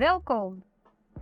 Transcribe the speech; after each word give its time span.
Welkom 0.00 0.62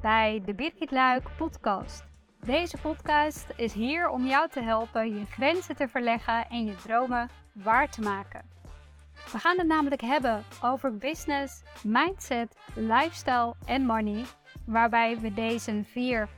bij 0.00 0.42
de 0.44 0.54
Birgit 0.54 0.90
Luik 0.90 1.28
podcast. 1.36 2.04
Deze 2.44 2.76
podcast 2.76 3.46
is 3.56 3.72
hier 3.72 4.08
om 4.08 4.26
jou 4.26 4.48
te 4.48 4.62
helpen 4.62 5.18
je 5.18 5.26
grenzen 5.26 5.76
te 5.76 5.88
verleggen 5.88 6.48
en 6.48 6.64
je 6.64 6.76
dromen 6.76 7.28
waar 7.52 7.90
te 7.90 8.00
maken. 8.00 8.44
We 9.32 9.38
gaan 9.38 9.58
het 9.58 9.66
namelijk 9.66 10.00
hebben 10.00 10.44
over 10.62 10.96
business, 10.96 11.62
mindset, 11.84 12.56
lifestyle 12.74 13.54
en 13.66 13.86
money, 13.86 14.24
waarbij 14.66 15.18
we 15.18 15.34
deze 15.34 15.84
vier 15.84 16.28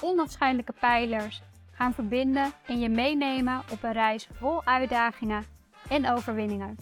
onafscheidelijke 0.00 0.74
pijlers 0.80 1.42
gaan 1.70 1.94
verbinden 1.94 2.52
en 2.66 2.80
je 2.80 2.88
meenemen 2.88 3.62
op 3.72 3.82
een 3.82 3.92
reis 3.92 4.28
vol 4.32 4.64
uitdagingen 4.64 5.44
en 5.88 6.10
overwinningen. 6.10 6.76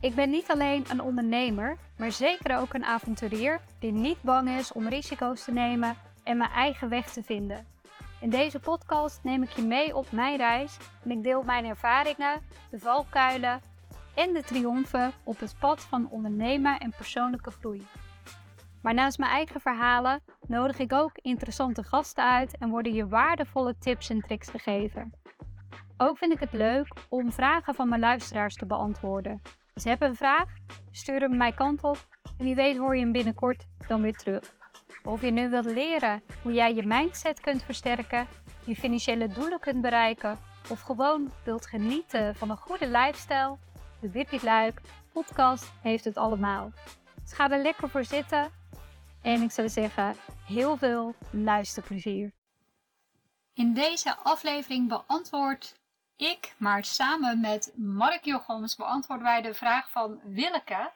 Ik 0.00 0.14
ben 0.14 0.30
niet 0.30 0.50
alleen 0.50 0.84
een 0.88 1.00
ondernemer, 1.00 1.76
maar 1.98 2.12
zeker 2.12 2.58
ook 2.58 2.74
een 2.74 2.84
avonturier 2.84 3.60
die 3.78 3.92
niet 3.92 4.22
bang 4.22 4.48
is 4.48 4.72
om 4.72 4.88
risico's 4.88 5.44
te 5.44 5.52
nemen 5.52 5.96
en 6.24 6.36
mijn 6.36 6.50
eigen 6.50 6.88
weg 6.88 7.10
te 7.10 7.22
vinden. 7.22 7.66
In 8.20 8.30
deze 8.30 8.60
podcast 8.60 9.20
neem 9.22 9.42
ik 9.42 9.50
je 9.50 9.62
mee 9.62 9.96
op 9.96 10.12
mijn 10.12 10.36
reis 10.36 10.76
en 11.04 11.10
ik 11.10 11.22
deel 11.22 11.42
mijn 11.42 11.64
ervaringen, 11.64 12.40
de 12.70 12.78
valkuilen 12.78 13.60
en 14.14 14.32
de 14.32 14.42
triomfen 14.42 15.12
op 15.24 15.40
het 15.40 15.54
pad 15.58 15.80
van 15.80 16.10
ondernemen 16.10 16.78
en 16.78 16.94
persoonlijke 16.96 17.50
groei. 17.50 17.86
Maar 18.82 18.94
naast 18.94 19.18
mijn 19.18 19.32
eigen 19.32 19.60
verhalen 19.60 20.20
nodig 20.46 20.78
ik 20.78 20.92
ook 20.92 21.12
interessante 21.14 21.82
gasten 21.82 22.24
uit 22.24 22.58
en 22.58 22.70
worden 22.70 22.92
je 22.92 23.08
waardevolle 23.08 23.78
tips 23.78 24.10
en 24.10 24.20
tricks 24.20 24.48
gegeven. 24.48 25.12
Ook 25.96 26.18
vind 26.18 26.32
ik 26.32 26.40
het 26.40 26.52
leuk 26.52 26.88
om 27.08 27.32
vragen 27.32 27.74
van 27.74 27.88
mijn 27.88 28.00
luisteraars 28.00 28.54
te 28.54 28.66
beantwoorden. 28.66 29.42
Ze 29.74 29.88
hebben 29.88 30.08
een 30.08 30.16
vraag, 30.16 30.48
stuur 30.90 31.20
hem 31.20 31.36
mijn 31.36 31.54
kant 31.54 31.82
op 31.82 32.06
en 32.38 32.44
wie 32.44 32.54
weet 32.54 32.76
hoor 32.76 32.96
je 32.96 33.02
hem 33.02 33.12
binnenkort 33.12 33.66
dan 33.86 34.02
weer 34.02 34.16
terug. 34.16 34.54
Of 35.04 35.20
je 35.20 35.30
nu 35.30 35.48
wilt 35.48 35.64
leren 35.64 36.22
hoe 36.42 36.52
jij 36.52 36.74
je 36.74 36.86
mindset 36.86 37.40
kunt 37.40 37.62
versterken, 37.62 38.26
je 38.64 38.76
financiële 38.76 39.28
doelen 39.28 39.60
kunt 39.60 39.80
bereiken 39.80 40.38
of 40.70 40.80
gewoon 40.80 41.30
wilt 41.44 41.66
genieten 41.66 42.34
van 42.36 42.50
een 42.50 42.56
goede 42.56 42.86
lifestyle, 42.86 43.56
de 44.00 44.08
Birgit 44.08 44.42
Luik 44.42 44.80
podcast 45.12 45.72
heeft 45.82 46.04
het 46.04 46.16
allemaal. 46.16 46.72
Dus 47.22 47.32
ga 47.32 47.50
er 47.50 47.62
lekker 47.62 47.88
voor 47.88 48.04
zitten 48.04 48.50
en 49.22 49.42
ik 49.42 49.50
zou 49.50 49.68
zeggen 49.68 50.14
heel 50.46 50.76
veel 50.76 51.14
luisterplezier. 51.30 52.32
In 53.54 53.74
deze 53.74 54.16
aflevering 54.16 54.88
beantwoord 54.88 55.79
ik, 56.20 56.54
maar 56.56 56.84
samen 56.84 57.40
met 57.40 57.72
Mark 57.76 58.24
Jochems 58.24 58.76
beantwoorden 58.76 59.24
wij 59.24 59.42
de 59.42 59.54
vraag 59.54 59.90
van 59.90 60.20
Willeke. 60.24 60.90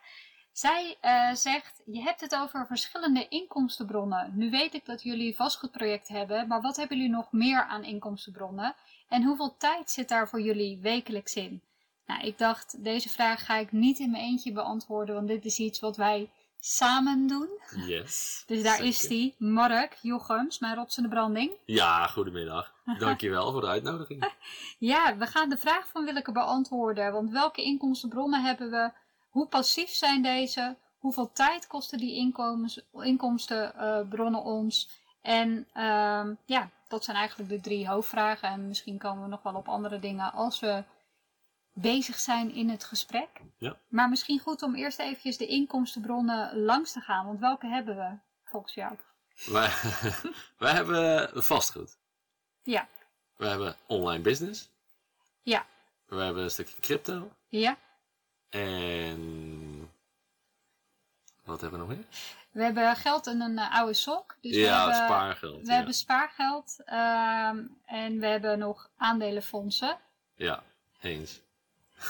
Zij 0.53 0.97
uh, 1.03 1.34
zegt, 1.34 1.83
je 1.84 2.03
hebt 2.03 2.20
het 2.20 2.36
over 2.36 2.67
verschillende 2.67 3.28
inkomstenbronnen. 3.28 4.33
Nu 4.34 4.50
weet 4.50 4.75
ik 4.75 4.84
dat 4.84 5.02
jullie 5.02 5.36
vastgoedproject 5.36 6.08
hebben, 6.08 6.48
maar 6.48 6.61
wat 6.61 6.77
hebben 6.77 6.97
jullie 6.97 7.12
nog 7.12 7.33
meer 7.33 7.64
aan 7.64 7.84
inkomstenbronnen? 7.84 8.75
En 9.08 9.22
hoeveel 9.22 9.56
tijd 9.56 9.91
zit 9.91 10.08
daar 10.08 10.28
voor 10.28 10.41
jullie 10.41 10.78
wekelijks 10.78 11.34
in? 11.34 11.62
Nou, 12.06 12.27
ik 12.27 12.39
dacht, 12.39 12.84
deze 12.84 13.08
vraag 13.08 13.45
ga 13.45 13.56
ik 13.56 13.72
niet 13.72 13.98
in 13.98 14.11
mijn 14.11 14.25
eentje 14.25 14.52
beantwoorden, 14.52 15.14
want 15.14 15.28
dit 15.28 15.45
is 15.45 15.58
iets 15.58 15.80
wat 15.80 15.97
wij 15.97 16.30
samen 16.67 17.27
doen. 17.27 17.48
Yes. 17.87 18.43
Dus 18.47 18.62
daar 18.62 18.84
is 18.84 19.01
die, 19.01 19.34
Mark 19.39 19.98
Jochems, 20.03 20.59
mijn 20.59 20.75
rotsende 20.75 21.09
branding. 21.09 21.53
Ja, 21.65 22.07
goedemiddag. 22.07 22.75
Dankjewel 22.98 23.53
voor 23.53 23.61
de 23.61 23.67
uitnodiging. 23.67 24.25
Ja, 24.79 25.17
we 25.17 25.27
gaan 25.27 25.48
de 25.48 25.57
vraag 25.57 25.89
van 25.89 26.05
Willeke 26.05 26.33
beantwoorden. 26.33 27.12
Want 27.12 27.31
welke 27.31 27.62
inkomstenbronnen 27.62 28.45
hebben 28.45 28.70
we? 28.70 28.91
Hoe 29.29 29.47
passief 29.47 29.89
zijn 29.89 30.23
deze? 30.23 30.77
Hoeveel 30.98 31.31
tijd 31.33 31.67
kosten 31.67 31.98
die 31.98 32.15
inkomens, 32.15 32.81
inkomstenbronnen 32.92 34.42
ons? 34.42 34.89
En 35.23 35.67
ehm, 35.73 36.35
ja, 36.45 36.70
dat 36.89 37.05
zijn 37.05 37.17
eigenlijk 37.17 37.48
de 37.51 37.61
drie 37.61 37.89
hoofdvragen. 37.89 38.48
En 38.48 38.69
misschien 38.69 38.98
komen 38.98 39.23
we 39.23 39.29
nog 39.29 39.42
wel 39.42 39.55
op 39.55 39.69
andere 39.69 39.98
dingen 39.98 40.33
als 40.33 40.61
we 40.61 40.85
bezig 41.74 42.18
zijn 42.18 42.55
in 42.55 42.68
het 42.68 42.85
gesprek. 42.85 43.29
Ja. 43.58 43.77
Maar 43.89 44.08
misschien 44.08 44.39
goed 44.39 44.62
om 44.62 44.74
eerst 44.74 44.98
eventjes 44.98 45.36
de 45.36 45.46
inkomstenbronnen 45.46 46.58
langs 46.58 46.92
te 46.92 47.01
gaan. 47.01 47.27
Want 47.27 47.40
welke 47.40 47.67
hebben 47.67 47.96
we 47.96 48.18
volgens 48.45 48.74
jou? 48.74 48.96
Wij, 49.46 49.70
wij 50.58 50.73
hebben 50.73 51.30
vastgoed. 51.42 51.98
Ja. 52.63 52.89
We 53.36 53.46
hebben 53.46 53.77
online 53.86 54.23
business. 54.23 54.70
Ja. 55.42 55.67
We 56.07 56.17
hebben 56.17 56.42
een 56.42 56.51
stukje 56.51 56.80
crypto. 56.80 57.30
Ja. 57.48 57.77
En 58.48 59.90
wat 61.45 61.61
hebben 61.61 61.80
we 61.80 61.86
nog 61.86 61.96
meer? 61.96 62.07
We 62.51 62.63
hebben 62.63 62.96
geld 62.96 63.27
in 63.27 63.40
een 63.40 63.58
uh, 63.58 63.74
oude 63.74 63.95
sok. 63.95 64.36
Dus 64.40 64.55
we 64.55 64.58
ja, 64.61 64.77
hebben, 64.79 64.95
spaargeld. 64.95 65.61
We 65.61 65.67
ja. 65.67 65.74
hebben 65.74 65.95
spaargeld. 65.95 66.77
ehm, 66.84 67.67
en 67.84 68.18
we 68.18 68.27
hebben 68.27 68.58
nog 68.58 68.90
aandelenfondsen. 68.96 69.98
ja, 70.34 70.63
eens. 71.01 71.42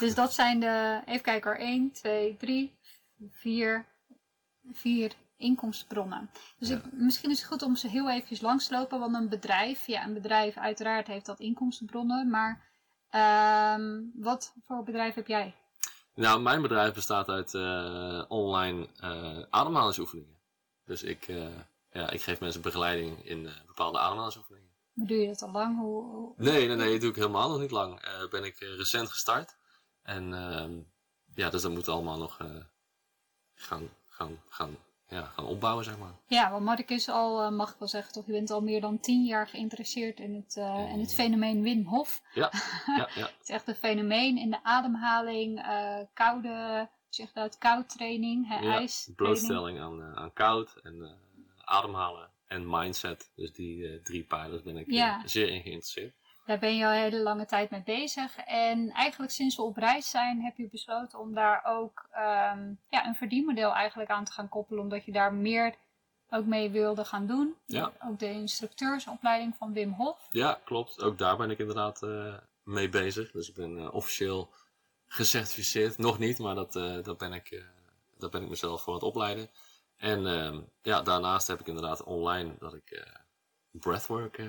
Dus 0.01 0.15
dat 0.15 0.33
zijn 0.35 0.61
de, 0.61 1.03
even 1.07 1.23
kijken 1.23 1.51
hoor, 1.51 1.61
1, 1.61 1.93
2, 1.93 2.37
3, 2.37 2.79
4, 3.31 3.85
4 4.73 5.13
inkomstenbronnen. 5.37 6.31
Dus 6.59 6.69
Ja. 6.69 6.77
ik, 6.77 6.83
misschien 6.93 7.31
is 7.31 7.39
het 7.39 7.49
goed 7.49 7.63
om 7.63 7.77
ze 7.77 7.89
heel 7.89 8.11
eventjes 8.11 8.41
langs 8.41 8.67
te 8.67 8.75
lopen. 8.75 9.01
Want 9.01 9.15
een 9.15 9.29
bedrijf, 9.29 9.87
ja 9.87 10.05
een 10.05 10.15
bedrijf 10.15 10.57
uiteraard 10.57 11.07
heeft 11.07 11.27
dat 11.27 11.41
inkomstenbronnen. 11.41 12.31
Maar 12.31 12.63
ehm, 13.11 14.01
wat 14.15 14.55
voor 14.67 14.83
bedrijf 14.83 15.15
heb 15.15 15.27
jij? 15.27 15.55
Nou, 16.15 16.41
mijn 16.41 16.63
bedrijf 16.63 16.95
bestaat 16.95 17.29
uit 17.29 17.55
eh, 17.55 18.25
online 18.29 18.89
eh 19.01 19.43
ademhalingsoefeningen. 19.51 20.39
Dus 20.85 21.03
ik, 21.03 21.29
eh, 21.29 21.47
ja, 21.91 22.11
ik 22.11 22.23
geef 22.23 22.41
mensen 22.41 22.63
begeleiding 22.63 23.25
in 23.25 23.49
bepaalde 23.67 23.99
ademhalingsoefeningen. 23.99 24.69
Doe 24.95 25.17
je 25.19 25.27
dat 25.27 25.43
al 25.43 25.51
lang? 25.51 25.79
Hoe, 25.79 26.03
hoe- 26.05 26.33
Nee, 26.37 26.67
nee, 26.67 26.77
nee, 26.77 26.93
dat 26.93 27.01
doe 27.01 27.11
ik 27.11 27.17
helemaal 27.17 27.49
nog 27.51 27.61
niet 27.61 27.71
lang. 27.71 28.01
Ben 28.31 28.45
ik 28.45 28.59
recent 28.59 29.11
gestart. 29.11 29.57
En 30.05 30.35
ehm, 30.35 30.73
ja, 31.35 31.51
dus 31.51 31.63
dat 31.63 31.73
moet 31.73 31.89
allemaal 31.89 32.19
nog 32.19 32.39
eh, 32.41 32.47
gaan, 33.55 33.89
gaan, 34.09 34.41
gaan, 34.49 34.77
ja, 35.09 35.23
gaan 35.25 35.45
opbouwen, 35.47 35.85
zeg 35.85 35.99
maar. 35.99 36.13
Ja, 36.27 36.51
want 36.51 36.65
Mark 36.65 36.91
is 36.91 37.09
al, 37.09 37.43
eh, 37.43 37.51
mag 37.51 37.73
ik 37.73 37.79
wel 37.79 37.89
zeggen, 37.89 38.13
toch? 38.13 38.27
Je 38.27 38.33
bent 38.33 38.51
al 38.51 38.61
meer 38.61 38.81
dan 38.81 39.01
tien 39.01 39.25
jaar 39.25 39.49
geïnteresseerd 39.49 40.21
in 40.21 40.35
het, 40.35 40.57
eh, 40.57 40.91
in 40.93 41.01
het 41.01 41.15
fenomeen 41.15 41.63
Wim 41.63 41.85
Hof. 41.87 42.23
Ja, 42.35 42.51
ja, 42.87 43.09
ja. 43.15 43.23
Het 43.27 43.39
is 43.43 43.49
echt 43.49 43.69
een 43.69 43.75
fenomeen 43.75 44.39
in 44.39 44.51
de 44.51 44.63
ademhaling, 44.63 45.63
eh, 45.63 45.99
koude, 46.13 46.89
zeg 47.09 47.33
dat, 47.33 47.59
koudtraining, 47.59 48.49
hè, 48.49 48.55
ja 48.59 48.73
ijstraining. 48.79 49.17
blootstelling 49.17 49.81
aan, 49.81 50.17
aan 50.17 50.33
koud 50.33 50.77
en 50.83 51.19
ademhalen 51.65 52.31
en 52.47 52.71
mindset. 52.71 53.33
Dus 53.37 53.53
die 53.53 54.01
drie 54.03 54.25
pijlers 54.25 54.63
ben 54.63 54.77
ik 54.77 54.91
Ja. 54.91 55.23
zeer 55.27 55.49
in 55.49 55.63
geïnteresseerd. 55.63 56.15
Daar 56.45 56.59
ben 56.59 56.77
je 56.77 56.85
al 56.85 56.91
een 56.91 56.99
hele 56.99 57.21
lange 57.21 57.47
tijd 57.47 57.71
mee 57.71 57.83
bezig. 57.83 58.37
En 58.37 58.91
eigenlijk 58.91 59.33
sinds 59.33 59.57
we 59.57 59.63
op 59.63 59.77
reis 59.77 60.11
zijn, 60.11 60.43
heb 60.43 60.57
je 60.57 60.69
besloten 60.69 61.19
om 61.19 61.35
daar 61.35 61.65
ook 61.65 62.09
ehm, 62.11 62.73
ja, 62.89 63.07
een 63.07 63.15
verdienmodel 63.15 63.75
eigenlijk 63.75 64.11
aan 64.11 64.25
te 64.25 64.33
gaan 64.33 64.49
koppelen. 64.49 64.83
Omdat 64.83 65.05
je 65.05 65.13
daar 65.13 65.35
meer 65.35 65.75
ook 66.31 66.45
mee 66.45 66.71
wilde 66.71 67.05
gaan 67.05 67.27
doen. 67.27 67.57
Ja. 67.67 67.93
Ook 68.05 68.19
de 68.19 68.31
instructeursopleiding 68.31 69.57
van 69.57 69.73
Wim 69.73 69.93
Hof. 69.93 70.29
Ja, 70.31 70.61
klopt. 70.65 71.03
Ook 71.03 71.19
daar 71.19 71.37
ben 71.37 71.51
ik 71.51 71.59
inderdaad 71.59 72.03
eh, 72.03 72.35
mee 72.63 72.89
bezig. 72.89 73.31
Dus 73.31 73.49
ik 73.49 73.55
ben 73.55 73.79
eh, 73.79 73.95
officieel 73.95 74.51
gecertificeerd. 75.07 75.99
Nog 75.99 76.19
niet, 76.19 76.39
maar 76.39 76.55
dat, 76.55 76.77
eh, 76.77 77.03
dat, 77.03 77.19
ben 77.19 77.33
ik, 77.33 77.65
dat 78.19 78.31
ben 78.31 78.43
ik 78.43 78.49
mezelf 78.49 78.83
voor 78.83 78.93
aan 78.93 78.99
het 78.99 79.09
opleiden. 79.09 79.51
En 79.97 80.27
ehm, 80.27 80.61
ja, 80.83 81.03
daarnaast 81.03 81.47
heb 81.47 81.61
ik 81.61 81.67
inderdaad 81.67 82.03
online 82.03 82.55
dat 82.59 82.75
ik 82.75 83.07
breathwork... 83.71 84.43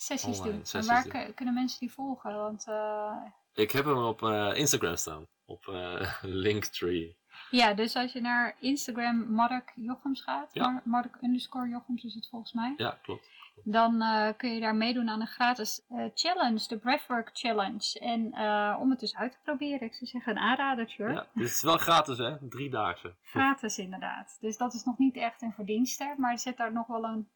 Sessies 0.00 0.38
Online 0.38 0.56
doen. 0.56 0.66
sessies 0.66 0.88
en 0.90 0.94
waar 1.12 1.24
doen. 1.24 1.34
kunnen 1.34 1.54
mensen 1.54 1.78
die 1.80 1.92
volgen? 1.92 2.34
Want 2.34 2.66
eh, 2.68 3.16
ik 3.52 3.70
heb 3.70 3.84
hem 3.84 3.96
op 4.04 4.22
eh, 4.22 4.50
Instagram 4.54 4.96
staan. 4.96 5.26
Op 5.44 5.66
eh, 5.68 6.12
Linktree. 6.22 7.16
ja, 7.50 7.74
dus 7.74 7.96
als 7.96 8.12
je 8.12 8.20
naar 8.20 8.56
Instagram 8.60 9.32
Mark 9.32 9.72
Jochems 9.76 10.22
gaat, 10.22 10.50
Ja. 10.54 10.68
Mar- 10.70 10.82
Mark 10.84 11.16
underscore 11.22 11.68
Jochems 11.68 12.04
is 12.04 12.14
het 12.14 12.28
volgens 12.28 12.52
mij. 12.52 12.74
Ja, 12.76 12.98
klopt. 13.02 13.36
Dan 13.64 14.04
kun 14.36 14.54
je 14.54 14.60
daar 14.60 14.74
meedoen 14.74 15.08
aan 15.08 15.20
een 15.20 15.26
gratis 15.26 15.80
challenge, 16.14 16.68
de 16.68 16.78
Breathwork 16.78 17.30
Challenge. 17.32 17.98
En 18.00 18.24
om 18.80 18.90
het 18.90 19.00
dus 19.00 19.16
uit 19.16 19.32
te 19.32 19.38
proberen, 19.42 19.86
ik 19.86 19.94
zou 19.94 20.06
zeggen 20.06 20.32
een 20.32 20.42
aanradertje 20.42 21.02
hoor. 21.04 21.12
Ja, 21.12 21.26
dit 21.34 21.46
is 21.46 21.62
wel 21.62 21.76
gratis 21.78 22.18
hè, 22.18 22.48
driedaagse. 22.48 23.14
Gratis 23.22 23.78
inderdaad. 23.78 24.36
Dus 24.40 24.56
dat 24.56 24.74
is 24.74 24.84
nog 24.84 24.98
niet 24.98 25.16
echt 25.16 25.42
een 25.42 25.52
verdienste, 25.52 26.14
maar 26.18 26.32
er 26.32 26.38
zit 26.38 26.56
daar 26.56 26.72
nog 26.72 26.86
wel 26.86 27.04
een 27.04 27.28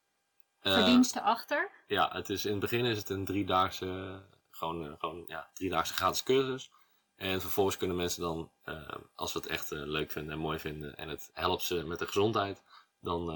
Eh, 0.62 0.72
verdienste 0.74 1.20
achter. 1.20 1.70
Ja, 1.86 2.10
het 2.12 2.30
is, 2.30 2.44
in 2.44 2.50
het 2.50 2.60
begin 2.60 2.84
is 2.84 2.98
het 2.98 3.08
een 3.08 3.24
driedaagse, 3.24 4.22
gewoon, 4.50 4.86
eh, 4.86 4.92
gewoon, 4.98 5.24
ja, 5.26 5.50
driedaagse 5.54 5.94
gratis 5.94 6.22
cursus. 6.22 6.70
En 7.16 7.40
vervolgens 7.40 7.76
kunnen 7.76 7.96
mensen 7.96 8.22
dan, 8.22 8.50
eh, 8.64 8.88
als 9.14 9.32
we 9.32 9.38
het 9.38 9.48
echt 9.48 9.70
leuk 9.70 10.10
vinden 10.10 10.32
en 10.32 10.38
mooi 10.38 10.58
vinden 10.58 10.96
en 10.96 11.08
het 11.08 11.30
helpt 11.32 11.62
ze 11.62 11.84
met 11.86 11.98
de 11.98 12.06
gezondheid, 12.06 12.62
dan 13.00 13.26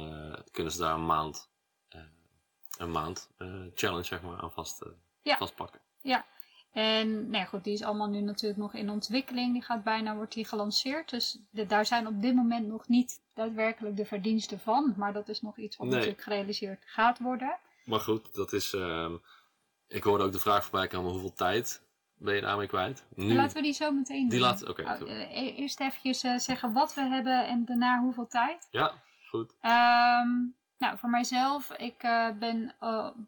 kunnen 0.51 0.73
ze 0.73 0.79
daar 0.79 0.95
een 0.95 1.07
maand, 1.07 1.51
een 2.79 2.91
maand 2.91 3.31
challenge 3.75 4.05
zeg 4.05 4.23
maar, 4.23 4.41
aan 4.41 4.53
vast, 4.53 4.85
Ja. 5.23 5.37
vastpakken. 5.37 5.81
Ja. 6.03 6.27
En 6.73 7.21
nou 7.31 7.37
ja, 7.37 7.45
goed, 7.45 7.65
die 7.65 7.73
is 7.73 7.83
allemaal 7.83 8.09
nu 8.09 8.21
natuurlijk 8.21 8.61
nog 8.61 8.75
in 8.75 8.91
ontwikkeling. 8.91 9.53
Die 9.53 9.63
gaat 9.63 9.85
bijna, 9.85 10.15
wordt 10.15 10.33
die 10.35 10.45
gelanceerd. 10.45 11.11
Dus 11.11 11.39
de- 11.51 11.67
daar 11.67 11.87
zijn 11.87 12.07
op 12.07 12.23
dit 12.23 12.35
moment 12.35 12.67
nog 12.67 12.89
niet 12.89 13.21
daadwerkelijk 13.37 13.97
de 13.97 14.05
verdiensten 14.05 14.61
van, 14.61 14.95
maar 14.97 15.13
dat 15.13 15.29
is 15.29 15.41
nog 15.43 15.57
iets 15.57 15.77
wat 15.77 15.87
Nee. 15.87 15.97
natuurlijk 15.97 16.23
gerealiseerd 16.23 16.83
gaat 16.87 17.19
worden. 17.19 17.59
Maar 17.85 18.01
goed, 18.01 18.35
dat 18.35 18.53
is. 18.53 18.73
ehm, 18.73 19.15
ik 19.89 20.03
hoorde 20.03 20.25
ook 20.25 20.33
de 20.33 20.39
vraag 20.39 20.63
voorbij 20.63 20.87
komen: 20.87 21.11
hoeveel 21.11 21.33
tijd 21.33 21.83
ben 22.19 22.35
je 22.35 22.41
daarmee 22.41 22.67
kwijt? 22.67 23.05
Nu. 23.15 23.35
Laten 23.35 23.57
we 23.57 23.63
die 23.63 23.73
zo 23.73 23.93
meteen 23.93 24.29
Die 24.29 24.41
laat- 24.41 24.69
oké, 24.69 24.83
Oh, 24.83 25.11
eh, 25.11 25.43
e- 25.43 25.55
eerst 25.55 25.81
eventjes 25.81 26.23
eh, 26.23 26.37
zeggen 26.39 26.73
wat 26.73 26.95
we 26.95 27.01
hebben 27.01 27.47
en 27.47 27.65
daarna 27.65 28.01
hoeveel 28.01 28.27
tijd. 28.27 28.69
Ja, 28.71 28.93
goed. 29.29 29.55
Ehm, 29.61 30.29
nou, 30.79 30.99
voor 30.99 31.09
mijzelf, 31.11 31.71
ik 31.73 32.03
eh, 32.03 32.29
ben 32.39 32.75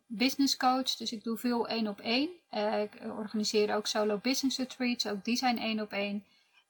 business 0.07 0.57
coach, 0.57 0.97
dus 0.97 1.13
ik 1.13 1.25
doe 1.25 1.37
veel 1.37 1.69
één 1.69 1.87
op 1.89 2.01
één. 2.01 2.29
Ik 2.83 2.91
organiseer 3.19 3.75
ook 3.75 3.87
solo 3.87 4.19
business 4.23 4.59
retreats, 4.59 5.07
ook 5.07 5.25
die 5.25 5.37
zijn 5.37 5.59
één 5.59 5.81
op 5.81 5.93
één. 5.93 6.25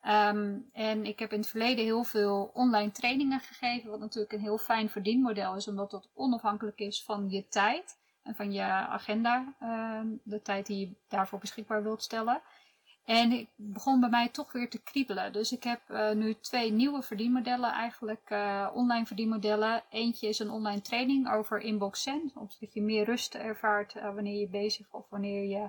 Ehm, 0.08 0.58
en 0.72 1.04
ik 1.04 1.18
heb 1.18 1.32
in 1.32 1.38
het 1.38 1.48
verleden 1.48 1.84
heel 1.84 2.04
veel 2.04 2.50
online 2.54 2.90
trainingen 2.90 3.40
gegeven, 3.40 3.90
wat 3.90 4.00
natuurlijk 4.00 4.32
een 4.32 4.40
heel 4.40 4.58
fijn 4.58 4.90
verdienmodel 4.90 5.56
is, 5.56 5.68
omdat 5.68 5.90
dat 5.90 6.08
onafhankelijk 6.14 6.78
is 6.78 7.04
van 7.04 7.30
je 7.30 7.48
tijd 7.48 7.98
en 8.22 8.34
van 8.34 8.52
je 8.52 8.62
agenda, 8.62 9.54
ehm, 9.60 10.06
de 10.22 10.42
tijd 10.42 10.66
die 10.66 10.78
je 10.78 10.94
daarvoor 11.08 11.38
beschikbaar 11.38 11.82
wilt 11.82 12.02
stellen. 12.02 12.40
En 13.04 13.30
het 13.30 13.46
begon 13.56 14.00
bij 14.00 14.08
mij 14.08 14.28
toch 14.28 14.52
weer 14.52 14.70
te 14.70 14.82
kriebelen. 14.82 15.32
Dus 15.32 15.52
ik 15.52 15.64
heb 15.64 15.80
eh, 15.90 16.12
nu 16.12 16.34
twee 16.34 16.72
nieuwe 16.72 17.02
verdienmodellen 17.02 17.72
eigenlijk, 17.72 18.30
eh, 18.30 18.68
online 18.74 19.06
verdienmodellen. 19.06 19.82
Eentje 19.90 20.28
is 20.28 20.38
een 20.38 20.50
online 20.50 20.80
training 20.80 21.32
over 21.32 21.60
Inbox 21.60 22.02
Send, 22.02 22.32
zodat 22.32 22.74
je 22.74 22.82
meer 22.82 23.04
rust 23.04 23.34
ervaart 23.34 23.94
eh, 23.94 24.14
wanneer 24.14 24.40
je 24.40 24.48
bezig 24.48 24.86
of 24.90 25.08
wanneer 25.08 25.44
je 25.44 25.68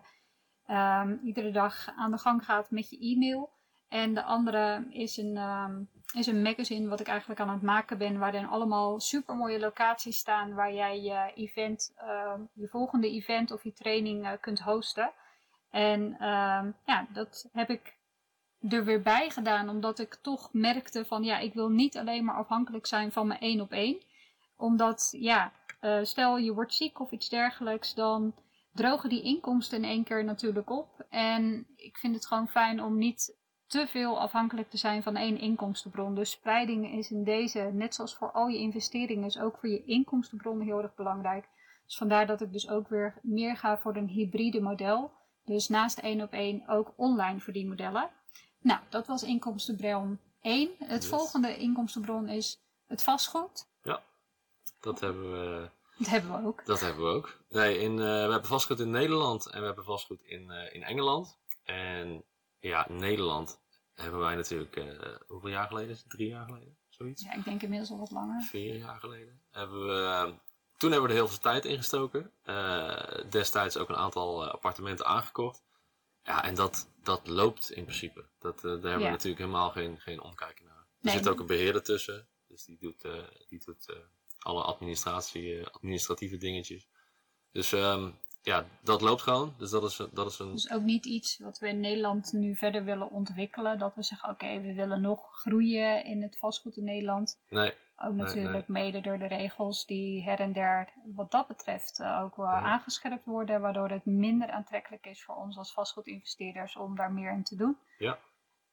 ehm, 0.66 1.18
iedere 1.24 1.52
dag 1.52 1.90
aan 1.96 2.12
de 2.12 2.18
gang 2.18 2.46
gaat 2.46 2.72
met 2.72 2.90
je 2.90 3.00
e-mail. 3.00 3.58
En 3.90 4.14
de 4.14 4.24
andere 4.24 4.86
is 4.90 5.18
een, 5.18 5.38
ehm, 5.38 5.82
is 6.14 6.28
een 6.28 6.42
magazine 6.42 6.90
wat 6.90 7.00
ik 7.00 7.08
eigenlijk 7.08 7.40
aan 7.40 7.50
het 7.50 7.62
maken 7.62 7.98
ben, 7.98 8.20
waarin 8.20 8.46
allemaal 8.46 9.00
super 9.00 9.36
mooie 9.36 9.60
locaties 9.60 10.18
staan 10.18 10.54
waar 10.54 10.74
jij 10.74 11.02
je 11.02 11.32
event, 11.36 11.94
ehm, 11.98 12.42
je 12.54 12.68
volgende 12.68 13.10
event 13.10 13.52
of 13.52 13.64
je 13.64 13.74
training 13.74 14.26
eh, 14.26 14.32
kunt 14.42 14.60
hosten. 14.60 15.12
En 15.70 16.16
ehm, 16.20 16.72
ja, 16.86 17.08
dat 17.14 17.50
heb 17.52 17.70
ik 17.70 17.98
er 18.70 18.86
weer 18.86 19.02
bij 19.02 19.30
gedaan, 19.30 19.70
omdat 19.70 20.00
ik 20.00 20.16
toch 20.22 20.50
merkte 20.54 21.06
van 21.06 21.24
ja, 21.24 21.40
ik 21.40 21.54
wil 21.54 21.70
niet 21.70 21.98
alleen 21.98 22.26
maar 22.26 22.36
afhankelijk 22.36 22.86
zijn 22.86 23.12
van 23.12 23.28
mijn 23.28 23.40
één 23.40 23.62
op 23.62 23.72
één. 23.72 24.02
Omdat 24.58 25.10
ja, 25.12 25.52
eh, 25.80 26.00
stel 26.04 26.38
je 26.38 26.54
wordt 26.54 26.74
ziek 26.74 27.00
of 27.00 27.12
iets 27.12 27.30
dergelijks, 27.30 27.94
dan 27.94 28.34
drogen 28.74 29.10
die 29.10 29.24
inkomsten 29.24 29.78
in 29.78 29.90
één 29.90 30.04
keer 30.04 30.24
natuurlijk 30.24 30.70
op. 30.70 31.06
En 31.10 31.68
ik 31.76 31.98
vind 31.98 32.16
het 32.16 32.26
gewoon 32.26 32.48
fijn 32.48 32.84
om 32.84 32.98
niet 32.98 33.38
te 33.70 33.88
veel 33.88 34.20
afhankelijk 34.20 34.70
te 34.70 34.78
zijn 34.78 35.04
van 35.04 35.16
één 35.16 35.38
inkomstenbron. 35.40 36.16
Dus 36.16 36.32
spreiding 36.32 36.92
is 36.98 37.12
in 37.12 37.24
deze, 37.24 37.60
net 37.74 37.96
zoals 37.96 38.16
voor 38.16 38.32
al 38.32 38.48
je 38.48 38.58
investeringen, 38.58 39.26
is 39.26 39.40
ook 39.40 39.58
voor 39.60 39.70
je 39.70 39.84
inkomstenbron 39.86 40.62
heel 40.62 40.82
erg 40.82 40.96
belangrijk. 40.96 41.48
Dus 41.86 41.98
vandaar 41.98 42.28
dat 42.28 42.42
ik 42.42 42.52
dus 42.52 42.70
ook 42.70 42.88
weer 42.90 43.20
meer 43.22 43.58
ga 43.58 43.78
voor 43.78 43.96
een 43.96 44.08
hybride 44.08 44.62
model. 44.62 45.12
Dus 45.46 45.68
naast 45.68 45.98
één 46.00 46.22
op 46.22 46.32
één 46.32 46.68
ook 46.68 46.94
online 46.96 47.40
verdienmodellen. 47.40 48.10
Nou, 48.62 48.80
dat 48.90 49.08
was 49.08 49.24
inkomstenbron 49.24 50.20
1. 50.42 50.70
Het 50.80 51.02
Yes. 51.04 51.08
volgende 51.12 51.58
inkomstenbron 51.58 52.28
is 52.30 52.62
het 52.88 53.04
vastgoed. 53.04 53.68
Dat 54.82 55.00
hebben 55.00 55.32
we, 55.32 55.70
Dat 55.98 56.08
hebben 56.08 56.42
we 56.42 56.48
ook. 56.48 56.66
dat 56.66 56.80
hebben 56.80 57.04
we 57.04 57.10
ook. 57.10 57.40
Nee, 57.50 57.80
in, 57.80 57.92
eh, 57.92 57.98
we 58.06 58.32
hebben 58.32 58.46
vastgoed 58.46 58.80
in 58.80 58.90
Nederland 58.90 59.50
en 59.50 59.60
we 59.60 59.66
hebben 59.66 59.84
vastgoed 59.84 60.24
in, 60.24 60.50
eh, 60.52 60.74
in 60.76 60.84
Engeland. 60.84 61.38
En 61.64 62.24
ja, 62.60 62.86
Nederland 62.90 63.62
hebben 63.94 64.20
wij 64.20 64.36
natuurlijk, 64.36 64.76
eh, 64.76 65.16
hoeveel 65.28 65.50
jaar 65.50 65.68
geleden? 65.68 65.90
is 65.90 66.00
het? 66.00 66.10
Drie 66.10 66.28
jaar 66.28 66.46
geleden? 66.46 66.80
Zoiets? 67.00 67.24
Ja, 67.24 67.34
ik 67.34 67.44
denk 67.44 67.62
inmiddels 67.62 67.92
al 67.92 67.98
wat 67.98 68.12
langer. 68.12 68.42
Vier 68.42 68.76
jaar 68.76 69.00
geleden. 69.00 69.42
Hebben 69.52 69.88
we, 69.88 70.04
eh, 70.04 70.34
toen 70.78 70.92
hebben 70.92 71.10
we 71.10 71.16
er 71.16 71.22
heel 71.22 71.28
veel 71.28 71.40
tijd 71.40 71.66
in 71.66 71.78
gestoken. 71.78 72.32
Eh, 72.44 73.30
destijds 73.30 73.78
ook 73.78 73.90
een 73.90 73.96
aantal 73.96 74.44
eh, 74.44 74.52
appartementen 74.52 75.06
aangekocht. 75.06 75.64
Ja, 76.24 76.44
en 76.44 76.56
dat, 76.56 76.90
dat 77.04 77.28
loopt 77.28 77.72
in 77.72 77.84
principe. 77.84 78.26
Dat, 78.40 78.62
daar 78.62 78.72
hebben 78.72 78.98
we 78.98 79.10
natuurlijk 79.10 79.42
helemaal 79.42 79.70
geen, 79.70 80.00
geen 80.00 80.22
omkijken 80.22 80.66
naar. 80.66 80.88
Er 81.02 81.12
zit 81.12 81.30
ook 81.30 81.40
een 81.40 81.46
beheerder 81.46 81.84
tussen. 81.84 82.28
Dus 82.48 82.66
die 82.66 82.78
doet, 82.78 83.08
die 83.48 83.64
doet 83.66 83.96
alle 84.40 84.64
administratie, 84.64 85.68
administratieve 85.68 86.38
dingetjes. 86.38 86.88
Dus 87.52 87.72
ehm, 87.72 88.12
ja, 88.42 88.66
dat 88.84 89.02
loopt 89.02 89.22
gewoon. 89.22 89.54
Dus 89.58 89.70
dat 89.70 89.84
is, 89.84 90.02
dat 90.12 90.32
is 90.32 90.40
een... 90.40 90.52
Dus 90.52 90.72
ook 90.72 90.82
niet 90.82 91.06
iets 91.06 91.38
wat 91.40 91.60
we 91.60 91.68
in 91.68 91.80
Nederland 91.80 92.34
nu 92.34 92.56
verder 92.56 92.84
willen 92.84 93.10
ontwikkelen. 93.12 93.80
Dat 93.80 93.96
we 93.96 94.04
zeggen, 94.04 94.30
oké, 94.30 94.62
we 94.62 94.74
willen 94.74 95.02
nog 95.02 95.28
groeien 95.32 96.04
in 96.06 96.22
het 96.22 96.38
vastgoed 96.38 96.78
in 96.78 96.84
Nederland. 96.84 97.40
Nee, 97.50 97.74
Ook 97.98 98.14
Nee, 98.14 98.26
natuurlijk 98.26 98.68
mede 98.68 99.02
door 99.02 99.18
de 99.20 99.28
regels 99.28 99.86
die 99.86 100.24
her 100.24 100.40
en 100.40 100.54
der 100.54 100.90
wat 101.16 101.32
dat 101.32 101.48
betreft 101.48 102.00
eh, 102.00 102.22
ook 102.24 102.36
wel 102.36 102.46
Ja. 102.46 102.62
aangescherpt 102.62 103.26
worden. 103.26 103.62
Waardoor 103.62 103.90
het 103.90 104.06
minder 104.06 104.50
aantrekkelijk 104.50 105.06
is 105.06 105.24
voor 105.24 105.36
ons 105.36 105.58
als 105.58 105.74
vastgoedinvesteerders 105.74 106.76
om 106.76 106.96
daar 106.96 107.12
meer 107.12 107.32
in 107.32 107.44
te 107.44 107.56
doen. 107.56 107.78
Ja. 107.98 108.18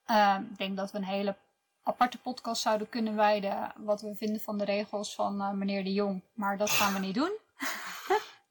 Ehm, 0.07 0.43
ik 0.43 0.57
denk 0.59 0.77
dat 0.77 0.93
we 0.93 0.99
een 0.99 1.05
hele 1.05 1.37
aparte 1.83 2.19
podcast 2.19 2.63
zouden 2.63 2.89
kunnen 2.89 3.17
wijden. 3.17 3.73
Wat 3.77 4.01
we 4.01 4.15
vinden 4.15 4.41
van 4.41 4.59
de 4.59 4.65
regels 4.65 5.15
van 5.15 5.41
eh, 5.41 5.51
meneer 5.51 5.85
de 5.85 5.93
Jong. 5.93 6.23
Maar 6.35 6.59
dat 6.59 6.71
gaan 6.71 6.93
we 6.93 6.99
niet 6.99 7.15
doen. 7.15 7.33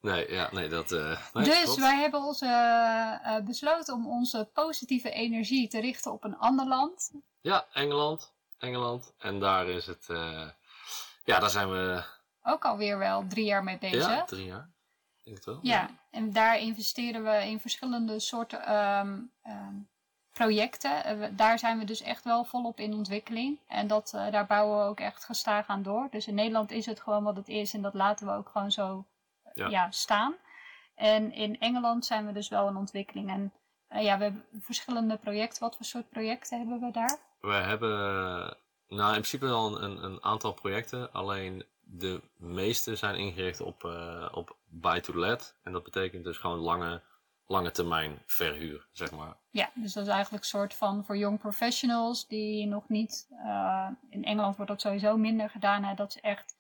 Nee, 0.05 0.31
ja, 0.31 0.49
nee, 0.51 0.69
dat... 0.69 0.89
nee, 0.89 1.17
dus 1.33 1.63
klopt. 1.63 1.79
wij 1.79 1.99
hebben 1.99 2.23
ons 2.23 2.41
eh, 2.41 2.49
eh, 3.23 3.43
besloten 3.43 3.93
om 3.93 4.07
onze 4.07 4.49
positieve 4.53 5.11
energie 5.11 5.67
te 5.67 5.79
richten 5.79 6.11
op 6.11 6.23
een 6.23 6.37
ander 6.37 6.67
land. 6.67 7.11
Ja, 7.41 7.65
Engeland. 7.73 8.33
Engeland. 8.57 9.13
En 9.17 9.39
daar 9.39 9.67
is 9.67 9.85
het... 9.85 10.05
ja, 11.23 11.39
daar 11.39 11.49
zijn 11.49 11.71
we... 11.71 12.03
Ook 12.43 12.65
alweer 12.65 12.97
wel 12.97 13.27
drie 13.27 13.45
jaar 13.45 13.63
mee 13.63 13.77
bezig. 13.77 14.07
Ja, 14.07 14.23
drie 14.23 14.45
jaar. 14.45 14.69
Denk 15.23 15.37
het 15.37 15.45
wel. 15.45 15.59
Ja, 15.61 15.89
en 16.11 16.33
daar 16.33 16.59
investeren 16.59 17.23
we 17.23 17.49
in 17.49 17.59
verschillende 17.59 18.19
soorten 18.19 18.65
ehm, 18.65 19.19
ehm, 19.41 19.75
projecten. 20.31 21.35
Daar 21.35 21.59
zijn 21.59 21.79
we 21.79 21.85
dus 21.85 22.01
echt 22.01 22.23
wel 22.23 22.43
volop 22.43 22.79
in 22.79 22.93
ontwikkeling. 22.93 23.59
En 23.67 23.87
dat, 23.87 24.09
daar 24.11 24.45
bouwen 24.45 24.77
we 24.77 24.83
ook 24.83 24.99
echt 24.99 25.25
gestaag 25.25 25.67
aan 25.67 25.83
door. 25.83 26.07
Dus 26.11 26.27
in 26.27 26.35
Nederland 26.35 26.71
is 26.71 26.85
het 26.85 26.99
gewoon 26.99 27.23
wat 27.23 27.35
het 27.35 27.47
is 27.47 27.73
en 27.73 27.81
dat 27.81 27.93
laten 27.93 28.27
we 28.27 28.33
ook 28.33 28.49
gewoon 28.49 28.71
zo 28.71 29.05
Ja. 29.55 29.67
ja. 29.67 29.91
staan. 29.91 30.35
En 30.95 31.31
in 31.31 31.59
Engeland 31.59 32.05
zijn 32.05 32.25
we 32.25 32.33
dus 32.33 32.49
wel 32.49 32.67
in 32.67 32.75
ontwikkeling. 32.75 33.29
En 33.29 33.53
eh, 33.87 34.03
ja, 34.03 34.17
we 34.17 34.23
hebben 34.23 34.45
verschillende 34.59 35.17
projecten. 35.17 35.61
Wat 35.61 35.75
voor 35.75 35.85
soort 35.85 36.09
projecten 36.09 36.57
hebben 36.57 36.79
we 36.79 36.91
daar? 36.91 37.19
We 37.39 37.53
hebben 37.53 37.89
nou, 38.87 39.07
in 39.07 39.21
principe 39.21 39.45
wel 39.45 39.81
een, 39.81 40.03
een 40.03 40.23
aantal 40.23 40.53
projecten. 40.53 41.13
Alleen 41.13 41.65
de 41.81 42.21
meeste 42.37 42.95
zijn 42.95 43.15
ingericht 43.15 43.61
op, 43.61 43.83
eh, 43.83 44.29
op 44.31 44.57
buy-to-let. 44.65 45.55
En 45.63 45.71
dat 45.71 45.83
betekent 45.83 46.23
dus 46.23 46.37
gewoon 46.37 46.59
lange, 46.59 47.01
lange 47.47 47.71
termijn 47.71 48.21
verhuur, 48.25 48.87
zeg 48.91 49.11
maar. 49.11 49.37
Ja, 49.49 49.69
dus 49.73 49.93
dat 49.93 50.03
is 50.03 50.09
eigenlijk 50.09 50.43
een 50.43 50.49
soort 50.49 50.73
van 50.73 51.05
voor 51.05 51.17
young 51.17 51.39
professionals 51.39 52.27
die 52.27 52.65
nog 52.67 52.89
niet. 52.89 53.27
eh, 53.29 53.87
in 54.09 54.23
Engeland 54.23 54.55
wordt 54.55 54.71
dat 54.71 54.81
sowieso 54.81 55.17
minder 55.17 55.49
gedaan, 55.49 55.83
hè, 55.83 55.93
dat 55.93 56.11
ze 56.11 56.21
echt 56.21 56.54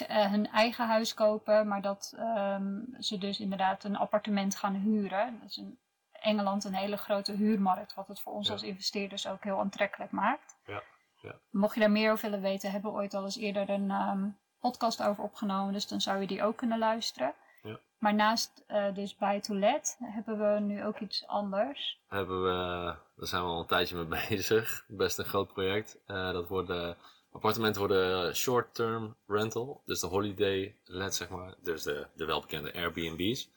eh, 0.00 0.30
hun 0.30 0.48
eigen 0.50 0.86
huis 0.86 1.14
kopen, 1.14 1.68
maar 1.68 1.82
dat 1.82 2.12
ehm, 2.16 2.80
ze 2.98 3.18
dus 3.18 3.40
inderdaad 3.40 3.84
een 3.84 3.96
appartement 3.96 4.56
gaan 4.56 4.74
huren. 4.74 5.38
Dat 5.40 5.50
is 5.50 5.56
in 5.56 5.78
Engeland 6.12 6.64
een 6.64 6.74
hele 6.74 6.96
grote 6.96 7.32
huurmarkt, 7.32 7.94
wat 7.94 8.08
het 8.08 8.20
voor 8.20 8.32
ons 8.32 8.46
Ja. 8.46 8.52
als 8.52 8.62
investeerders 8.62 9.26
ook 9.26 9.44
heel 9.44 9.58
aantrekkelijk 9.60 10.10
maakt. 10.10 10.56
Ja, 10.66 10.82
ja. 11.20 11.34
Mocht 11.50 11.74
je 11.74 11.80
daar 11.80 11.90
meer 11.90 12.12
over 12.12 12.24
willen 12.30 12.44
weten, 12.44 12.70
hebben 12.70 12.90
we 12.92 12.96
ooit 12.98 13.14
al 13.14 13.24
eens 13.24 13.36
eerder 13.36 13.70
een 13.70 13.90
ehm, 13.90 14.28
podcast 14.60 15.02
over 15.02 15.24
opgenomen, 15.24 15.72
dus 15.72 15.88
dan 15.88 16.00
zou 16.00 16.20
je 16.20 16.26
die 16.26 16.42
ook 16.42 16.56
kunnen 16.56 16.78
luisteren. 16.78 17.34
Ja. 17.62 17.78
Maar 17.98 18.14
naast 18.14 18.64
eh, 18.66 18.94
dus 18.94 19.16
buy 19.16 19.40
to 19.40 19.54
let 19.54 19.96
hebben 20.02 20.38
we 20.54 20.60
nu 20.60 20.84
ook 20.84 20.98
iets 20.98 21.26
anders. 21.26 22.00
Hebben 22.08 22.42
we, 22.42 22.94
daar 23.16 23.26
zijn 23.26 23.42
we 23.42 23.48
al 23.48 23.60
een 23.60 23.66
tijdje 23.66 24.04
mee 24.04 24.26
bezig. 24.28 24.84
Best 24.88 25.18
een 25.18 25.24
groot 25.24 25.52
project. 25.52 25.98
Eh, 26.06 26.32
dat 26.32 26.48
worden, 26.48 26.96
appartementen 27.32 27.80
worden 27.80 28.36
short-term 28.36 29.16
rental. 29.26 29.82
Dus 29.84 30.00
de 30.00 30.06
holiday 30.06 30.76
let, 30.84 31.14
zeg 31.14 31.28
maar. 31.28 31.54
Dus 31.62 31.82
de, 31.82 32.06
de 32.14 32.24
welbekende 32.24 32.74
Airbnb's. 32.74 33.50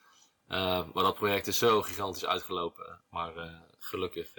Eh, 0.48 0.88
maar 0.94 1.04
dat 1.04 1.16
project 1.16 1.48
is 1.48 1.58
zo 1.58 1.82
gigantisch 1.82 2.26
uitgelopen. 2.26 3.00
Maar 3.10 3.38
eh, 3.38 3.60
gelukkig 3.80 4.34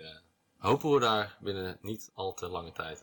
hopen 0.58 0.92
we 0.92 1.00
daar 1.00 1.36
binnen 1.40 1.78
niet 1.80 2.10
al 2.14 2.34
te 2.34 2.48
lange 2.48 2.72
tijd 2.72 3.02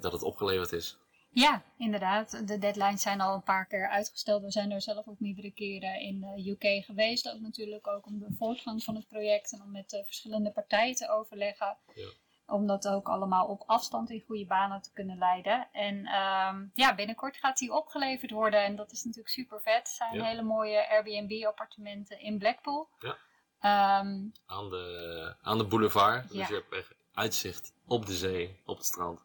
dat 0.00 0.12
het 0.12 0.22
opgeleverd 0.22 0.72
is. 0.72 0.98
Ja, 1.34 1.62
inderdaad. 1.78 2.46
De 2.48 2.58
deadlines 2.58 3.02
zijn 3.02 3.20
al 3.20 3.34
een 3.34 3.42
paar 3.42 3.66
keer 3.66 3.88
uitgesteld. 3.88 4.42
We 4.42 4.50
zijn 4.50 4.70
er 4.70 4.80
zelf 4.82 5.06
ook 5.08 5.20
meerdere 5.20 5.50
keren 5.50 6.00
in 6.00 6.20
de 6.20 6.50
UK 6.50 6.84
geweest. 6.84 7.30
Ook 7.32 7.40
natuurlijk 7.40 7.86
ook 7.86 8.06
om 8.06 8.18
de 8.18 8.34
voortgang 8.38 8.84
van 8.84 8.94
het 8.94 9.08
project 9.08 9.52
en 9.52 9.62
om 9.62 9.70
met 9.70 9.90
de 9.90 10.04
verschillende 10.04 10.50
partijen 10.52 10.94
te 10.94 11.08
overleggen. 11.08 11.76
Ja. 11.94 12.08
Om 12.46 12.66
dat 12.66 12.88
ook 12.88 13.08
allemaal 13.08 13.46
op 13.46 13.62
afstand 13.66 14.10
in 14.10 14.22
goede 14.26 14.46
banen 14.46 14.82
te 14.82 14.92
kunnen 14.92 15.18
leiden. 15.18 15.68
En 15.72 16.06
ehm, 16.06 16.64
ja, 16.74 16.94
binnenkort 16.94 17.36
gaat 17.36 17.58
die 17.58 17.72
opgeleverd 17.72 18.30
worden. 18.30 18.64
En 18.64 18.76
dat 18.76 18.92
is 18.92 19.02
natuurlijk 19.04 19.34
super 19.34 19.60
vet. 19.62 19.74
Het 19.74 19.88
zijn 19.88 20.14
Ja. 20.14 20.24
hele 20.24 20.42
mooie 20.42 20.88
Airbnb 20.90 21.44
appartementen 21.44 22.20
in 22.20 22.38
Blackpool. 22.38 22.88
Ja. 22.98 23.16
Ehm, 23.60 24.22
Aan 24.46 24.70
de, 24.70 25.36
aan 25.42 25.58
de 25.58 25.64
boulevard. 25.66 26.28
Dus 26.32 26.48
je 26.48 26.54
hebt 26.54 26.72
echt 26.72 26.94
uitzicht 27.12 27.72
op 27.86 28.06
de 28.06 28.14
zee, 28.14 28.60
op 28.64 28.76
het 28.76 28.86
strand. 28.86 29.24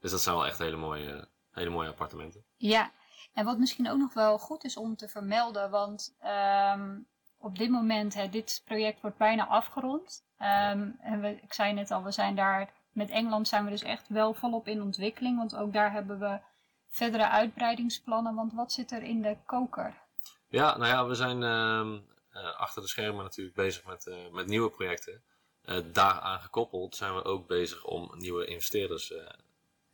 Dus 0.00 0.10
dat 0.10 0.20
zijn 0.22 0.34
wel 0.36 0.46
echt 0.46 0.58
hele 0.58 0.76
mooie, 0.76 1.28
hele 1.50 1.70
mooie 1.70 1.88
appartementen. 1.88 2.44
Ja, 2.56 2.90
en 3.32 3.44
wat 3.44 3.58
misschien 3.58 3.90
ook 3.90 3.98
nog 3.98 4.14
wel 4.14 4.38
goed 4.38 4.64
is 4.64 4.76
om 4.76 4.96
te 4.96 5.08
vermelden, 5.08 5.70
want 5.70 6.16
ehm, 6.20 6.98
op 7.38 7.58
dit 7.58 7.70
moment, 7.70 8.14
hè, 8.14 8.28
dit 8.28 8.62
project 8.64 9.00
wordt 9.00 9.16
bijna 9.16 9.46
afgerond. 9.46 10.24
Ehm, 10.38 10.90
en 11.00 11.20
we, 11.20 11.40
ik 11.42 11.52
zei 11.52 11.72
net 11.72 11.90
al, 11.90 12.02
we 12.02 12.10
zijn 12.10 12.34
daar, 12.34 12.72
met 12.92 13.10
Engeland 13.10 13.48
zijn 13.48 13.64
we 13.64 13.70
dus 13.70 13.82
echt 13.82 14.08
wel 14.08 14.34
volop 14.34 14.68
in 14.68 14.82
ontwikkeling, 14.82 15.36
want 15.36 15.56
ook 15.56 15.72
daar 15.72 15.92
hebben 15.92 16.18
we 16.18 16.38
verdere 16.88 17.28
uitbreidingsplannen. 17.28 18.34
Want 18.34 18.52
wat 18.52 18.72
zit 18.72 18.90
er 18.90 19.02
in 19.02 19.22
de 19.22 19.36
koker? 19.46 19.94
Ja, 20.48 20.76
nou 20.76 20.90
ja, 20.90 21.06
we 21.06 21.14
zijn 21.14 21.42
ehm, 21.42 21.98
eh, 22.30 22.60
achter 22.60 22.82
de 22.82 22.88
schermen 22.88 23.24
natuurlijk 23.24 23.56
bezig 23.56 23.84
met, 23.84 24.06
eh, 24.06 24.30
met 24.32 24.46
nieuwe 24.46 24.70
projecten. 24.70 25.22
Uh, 25.64 25.76
daaraan 25.92 26.40
gekoppeld 26.40 26.96
zijn 26.96 27.14
we 27.14 27.24
ook 27.24 27.46
bezig 27.46 27.84
om 27.84 28.10
nieuwe 28.16 28.46
investeerders 28.46 29.12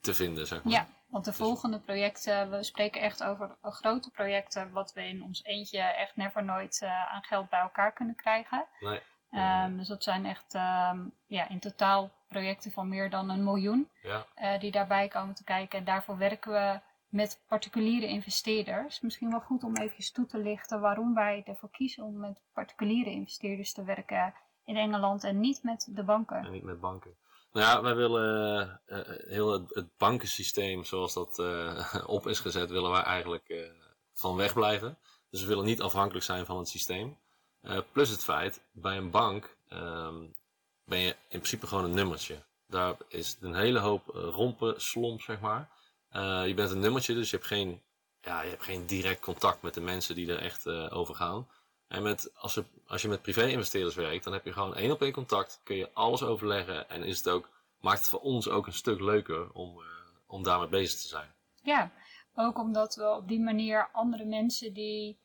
te 0.01 0.15
vinden, 0.15 0.47
zeg 0.47 0.63
maar. 0.63 0.73
Ja, 0.73 0.89
want 1.07 1.25
de 1.25 1.33
volgende 1.33 1.81
projecten, 1.81 2.51
we 2.51 2.63
spreken 2.63 3.01
echt 3.01 3.23
over 3.25 3.57
grote 3.63 4.11
projecten, 4.11 4.73
wat 4.73 4.93
we 4.93 5.09
in 5.09 5.23
ons 5.23 5.45
eentje 5.45 5.79
echt 5.79 6.17
never 6.17 6.45
nooit 6.45 6.83
aan 7.09 7.23
geld 7.23 7.49
bij 7.49 7.61
elkaar 7.61 7.93
kunnen 7.93 8.15
krijgen. 8.17 8.67
Nee. 8.81 9.01
Um, 9.31 9.77
dus 9.77 9.89
dat 9.89 10.03
zijn 10.03 10.27
echt 10.27 10.55
um, 10.55 11.13
ja, 11.27 11.49
in 11.49 11.59
totaal 11.59 12.11
projecten 12.29 12.71
van 12.73 12.89
meer 12.89 13.11
dan 13.11 13.31
een 13.31 13.45
miljoen 13.45 13.89
ja. 14.03 14.27
uh, 14.37 14.61
die 14.61 14.71
daarbij 14.71 15.09
komen 15.09 15.35
te 15.35 15.45
kijken. 15.45 15.79
En 15.79 15.85
daarvoor 15.85 16.19
werken 16.19 16.53
we 16.53 16.81
met 17.09 17.41
particuliere 17.49 18.07
investeerders. 18.07 19.01
Misschien 19.01 19.31
wel 19.31 19.41
goed 19.41 19.65
om 19.65 19.77
even 19.77 20.13
toe 20.13 20.27
te 20.27 20.39
lichten 20.39 20.81
waarom 20.81 21.15
wij 21.15 21.43
ervoor 21.47 21.71
kiezen 21.71 22.05
om 22.05 22.19
met 22.19 22.43
particuliere 22.53 23.11
investeerders 23.11 23.73
te 23.73 23.85
werken 23.85 24.35
in 24.65 24.77
Engeland 24.77 25.25
en 25.25 25.41
niet 25.41 25.63
met 25.63 25.89
de 25.91 26.03
banken. 26.03 26.45
En 26.45 26.51
niet 26.51 26.63
met 26.63 26.81
banken. 26.81 27.15
Nou 27.57 27.69
ja, 27.69 27.83
wij 27.83 27.95
willen 27.95 28.81
uh, 28.87 28.99
heel 29.29 29.53
het, 29.53 29.97
bankensysteem 29.97 30.85
zoals 30.85 31.15
dat 31.15 31.39
uh, 31.39 31.85
op 32.07 32.27
is 32.27 32.41
gezet, 32.41 32.71
willen 32.71 32.91
wij 32.91 33.03
eigenlijk 33.03 33.73
van 34.15 34.37
wegblijven. 34.37 34.99
Dus 35.31 35.41
we 35.41 35.47
willen 35.47 35.65
niet 35.65 35.81
afhankelijk 35.81 36.25
zijn 36.25 36.47
van 36.47 36.59
het 36.59 36.69
systeem. 36.69 37.19
plus 37.93 38.11
het 38.11 38.25
feit, 38.25 38.61
bij 38.73 38.97
een 38.97 39.11
bank 39.11 39.57
um, 39.73 40.35
ben 40.85 40.99
je 40.99 41.09
in 41.09 41.17
principe 41.29 41.67
gewoon 41.67 41.85
een 41.85 41.95
nummertje. 41.95 42.43
Daar 42.67 42.97
is 43.09 43.37
een 43.41 43.55
hele 43.55 43.79
hoop 43.79 44.07
rompen, 44.07 44.81
slomp, 44.81 45.21
zeg 45.21 45.41
maar. 45.41 45.69
Je 46.47 46.53
bent 46.57 46.71
een 46.71 46.81
nummertje, 46.81 47.15
dus 47.15 47.31
je 47.31 47.37
hebt 47.37 47.49
geen, 47.49 47.83
ja, 48.21 48.43
je 48.43 48.51
hebt 48.51 48.65
geen 48.65 48.87
direct 48.87 49.21
contact 49.21 49.63
met 49.63 49.75
de 49.75 49.81
mensen 49.81 50.15
die 50.15 50.33
er 50.33 50.43
echt 50.43 50.67
uh, 50.67 50.97
over 50.97 51.15
gaan. 51.15 51.49
En 51.88 52.02
met, 52.02 52.31
als, 52.35 52.55
je, 52.55 52.64
als 52.87 53.02
je 53.02 53.09
met 53.09 53.23
privé-investeerders 53.23 53.95
werkt, 53.95 54.25
dan 54.25 54.33
heb 54.33 54.45
je 54.45 54.52
gewoon 54.52 54.75
één 54.75 54.90
op 54.90 55.02
één 55.02 55.12
contact, 55.12 55.61
kun 55.64 55.76
je 55.76 55.90
alles 55.93 56.23
overleggen 56.23 56.88
en 56.88 57.02
is 57.02 57.19
het 57.19 57.28
ook, 57.28 57.49
maakt 57.81 57.99
het 57.99 58.09
voor 58.09 58.21
ons 58.21 58.49
ook 58.49 58.66
een 58.66 58.73
stuk 58.73 59.00
leuker 59.00 59.52
om, 59.52 59.78
uh, 59.78 59.85
om 60.26 60.43
daarmee 60.43 60.69
bezig 60.69 61.00
te 61.00 61.09
zijn. 61.09 61.35
Ja, 61.62 61.90
ook 62.35 62.59
omdat 62.59 62.95
we 62.95 63.14
op 63.14 63.28
die 63.28 63.40
manier 63.40 63.88
andere 63.93 64.25
mensen 64.25 64.73
die 64.73 65.19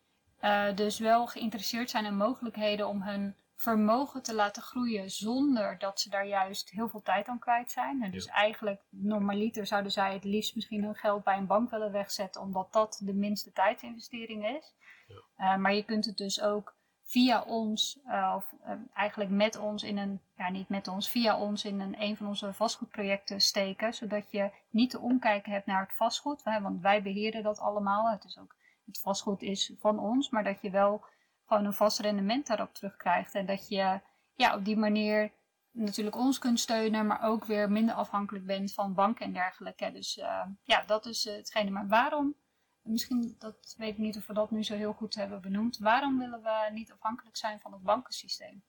dus 0.76 1.00
wel 1.00 1.28
geïnteresseerd 1.28 1.90
zijn 1.90 2.06
in 2.06 2.18
mogelijkheden 2.18 2.88
om 2.88 3.02
hun 3.02 3.36
vermogen 3.62 4.24
te 4.24 4.34
laten 4.34 4.62
groeien 4.62 5.10
zonder 5.10 5.78
dat 5.78 6.00
ze 6.00 6.10
daar 6.10 6.28
juist 6.28 6.70
heel 6.70 6.90
veel 6.90 7.02
tijd 7.02 7.28
aan 7.28 7.40
kwijt 7.40 7.72
zijn. 7.72 8.04
En 8.04 8.12
dus 8.12 8.26
ja. 8.26 8.32
eigenlijk, 8.32 8.82
normaliter 8.90 9.66
zouden 9.66 9.92
zij 9.92 10.14
het 10.14 10.24
liefst 10.24 10.56
misschien 10.56 10.84
hun 10.84 10.96
geld 10.96 11.24
bij 11.24 11.38
een 11.38 11.48
bank 11.48 11.70
willen 11.70 11.92
wegzetten, 11.92 12.42
omdat 12.42 12.74
dat 12.74 13.02
de 13.04 13.14
minste 13.14 13.52
tijdsinvestering 13.52 14.58
is. 14.58 14.74
Ja. 15.08 15.56
Uh, 15.56 15.62
maar 15.62 15.74
je 15.74 15.84
kunt 15.84 16.06
het 16.06 16.18
dus 16.18 16.42
ook 16.42 16.76
via 17.04 17.44
ons, 17.44 18.00
uh, 18.08 18.34
of 18.36 18.54
uh, 18.66 18.72
eigenlijk 18.94 19.30
met 19.30 19.58
ons 19.58 19.84
in 19.84 19.98
een, 19.98 20.22
ja 20.38 20.50
niet 20.50 20.70
met 20.70 20.88
ons, 20.88 21.10
via 21.10 21.40
ons 21.40 21.66
in 21.66 21.80
een, 21.80 22.02
een 22.02 22.18
van 22.18 22.28
onze 22.28 22.54
vastgoedprojecten 22.54 23.42
steken, 23.42 23.94
zodat 23.94 24.32
je 24.32 24.52
niet 24.70 24.90
te 24.90 25.00
omkijken 25.00 25.52
hebt 25.52 25.66
naar 25.66 25.82
het 25.82 25.96
vastgoed, 25.96 26.44
hè, 26.44 26.62
want 26.62 26.82
wij 26.82 27.02
beheren 27.02 27.44
dat 27.44 27.60
allemaal. 27.60 28.10
Het, 28.10 28.24
is 28.24 28.40
ook, 28.40 28.56
het 28.86 29.00
vastgoed 29.00 29.42
is 29.42 29.74
van 29.80 30.00
ons, 30.00 30.30
maar 30.30 30.44
dat 30.44 30.62
je 30.62 30.70
wel 30.70 31.06
gewoon 31.52 31.66
een 31.66 31.74
vast 31.74 32.00
rendement 32.00 32.48
daarop 32.48 32.74
terugkrijgt. 32.74 33.36
En 33.36 33.46
dat 33.46 33.68
je 33.68 34.00
ja, 34.36 34.56
op 34.56 34.66
die 34.66 34.78
manier 34.78 35.32
natuurlijk 35.72 36.16
ons 36.16 36.40
kunt 36.40 36.60
steunen, 36.60 37.08
maar 37.08 37.24
ook 37.24 37.46
weer 37.46 37.72
minder 37.72 37.96
afhankelijk 37.96 38.46
bent 38.46 38.74
van 38.74 38.94
banken 38.94 39.26
en 39.26 39.34
dergelijke. 39.34 39.92
Dus 39.92 40.18
uh, 40.18 40.44
ja, 40.64 40.84
dat 40.86 41.06
is 41.06 41.26
uh, 41.26 41.34
hetgene. 41.34 41.70
Maar 41.70 41.88
waarom, 41.88 42.36
misschien, 42.82 43.36
dat 43.40 43.76
weet 43.78 43.92
ik 43.92 43.98
niet 43.98 44.18
of 44.18 44.28
we 44.28 44.34
dat 44.34 44.52
nu 44.52 44.64
zo 44.64 44.76
heel 44.76 44.94
goed 44.94 45.16
hebben 45.16 45.42
benoemd, 45.42 45.78
waarom 45.78 46.20
willen 46.20 46.42
we 46.42 46.70
niet 46.74 46.92
afhankelijk 46.92 47.38
zijn 47.38 47.60
van 47.60 47.72
het 47.72 47.84
bankensysteem? 47.84 48.64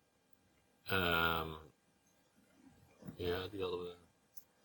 Um, 0.91 1.57
ja, 3.17 3.49
die 3.49 3.61
hadden 3.61 3.81
we 3.81 3.97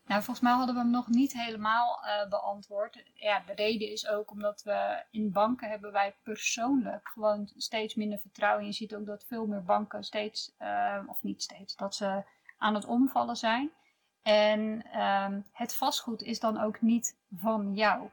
nou, 0.08 0.24
volgens 0.24 0.40
mij 0.40 0.54
hadden 0.54 0.76
we 0.76 0.82
hem 0.82 0.90
nog 0.90 1.08
niet 1.08 1.34
helemaal 1.34 2.00
uh, 2.04 2.30
beantwoord. 2.30 3.04
Ja, 3.14 3.44
de 3.46 3.54
reden 3.54 3.92
is 3.92 4.08
ook 4.08 4.32
omdat 4.32 4.64
we 4.64 5.04
in 5.12 5.32
banken 5.32 5.70
hebben 5.70 5.92
wij 5.92 6.16
persoonlijk 6.24 7.10
gewoon 7.10 7.50
steeds 7.56 7.96
minder 7.96 8.20
vertrouwen. 8.20 8.66
Je 8.66 8.72
ziet 8.72 8.96
ook 8.96 9.06
dat 9.06 9.26
veel 9.28 9.46
meer 9.46 9.64
banken 9.64 10.04
steeds, 10.04 10.56
uh, 10.62 11.00
of 11.08 11.24
niet 11.24 11.44
steeds, 11.44 11.76
dat 11.76 11.96
ze 11.96 12.24
aan 12.58 12.76
het 12.76 12.86
omvallen 12.86 13.36
zijn. 13.36 13.72
En 14.22 14.84
um, 15.02 15.46
het 15.52 15.76
vastgoed 15.76 16.22
is 16.22 16.40
dan 16.40 16.62
ook 16.62 16.82
niet 16.82 17.18
van 17.36 17.74
jou. 17.74 18.10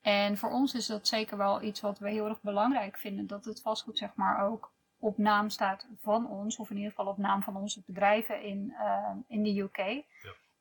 En 0.00 0.36
voor 0.36 0.50
ons 0.50 0.74
is 0.74 0.86
dat 0.86 1.08
zeker 1.08 1.36
wel 1.36 1.62
iets 1.62 1.80
wat 1.80 1.98
we 1.98 2.10
heel 2.10 2.28
erg 2.28 2.42
belangrijk 2.42 2.96
vinden. 2.96 3.26
Dat 3.26 3.44
het 3.44 3.60
vastgoed 3.60 3.98
zeg 3.98 4.14
maar 4.14 4.46
ook 4.46 4.72
op 4.98 5.18
naam 5.18 5.50
staat 5.50 5.86
van 6.00 6.28
ons. 6.28 6.56
Of 6.56 6.70
in 6.70 6.76
ieder 6.76 6.90
geval 6.90 7.06
op 7.06 7.18
naam 7.18 7.42
van 7.42 7.56
onze 7.56 7.82
bedrijven 7.86 8.42
in, 8.42 8.74
uh, 8.78 9.10
in 9.26 9.42
de 9.42 9.60
UK. 9.60 9.76
Ja. 9.76 10.04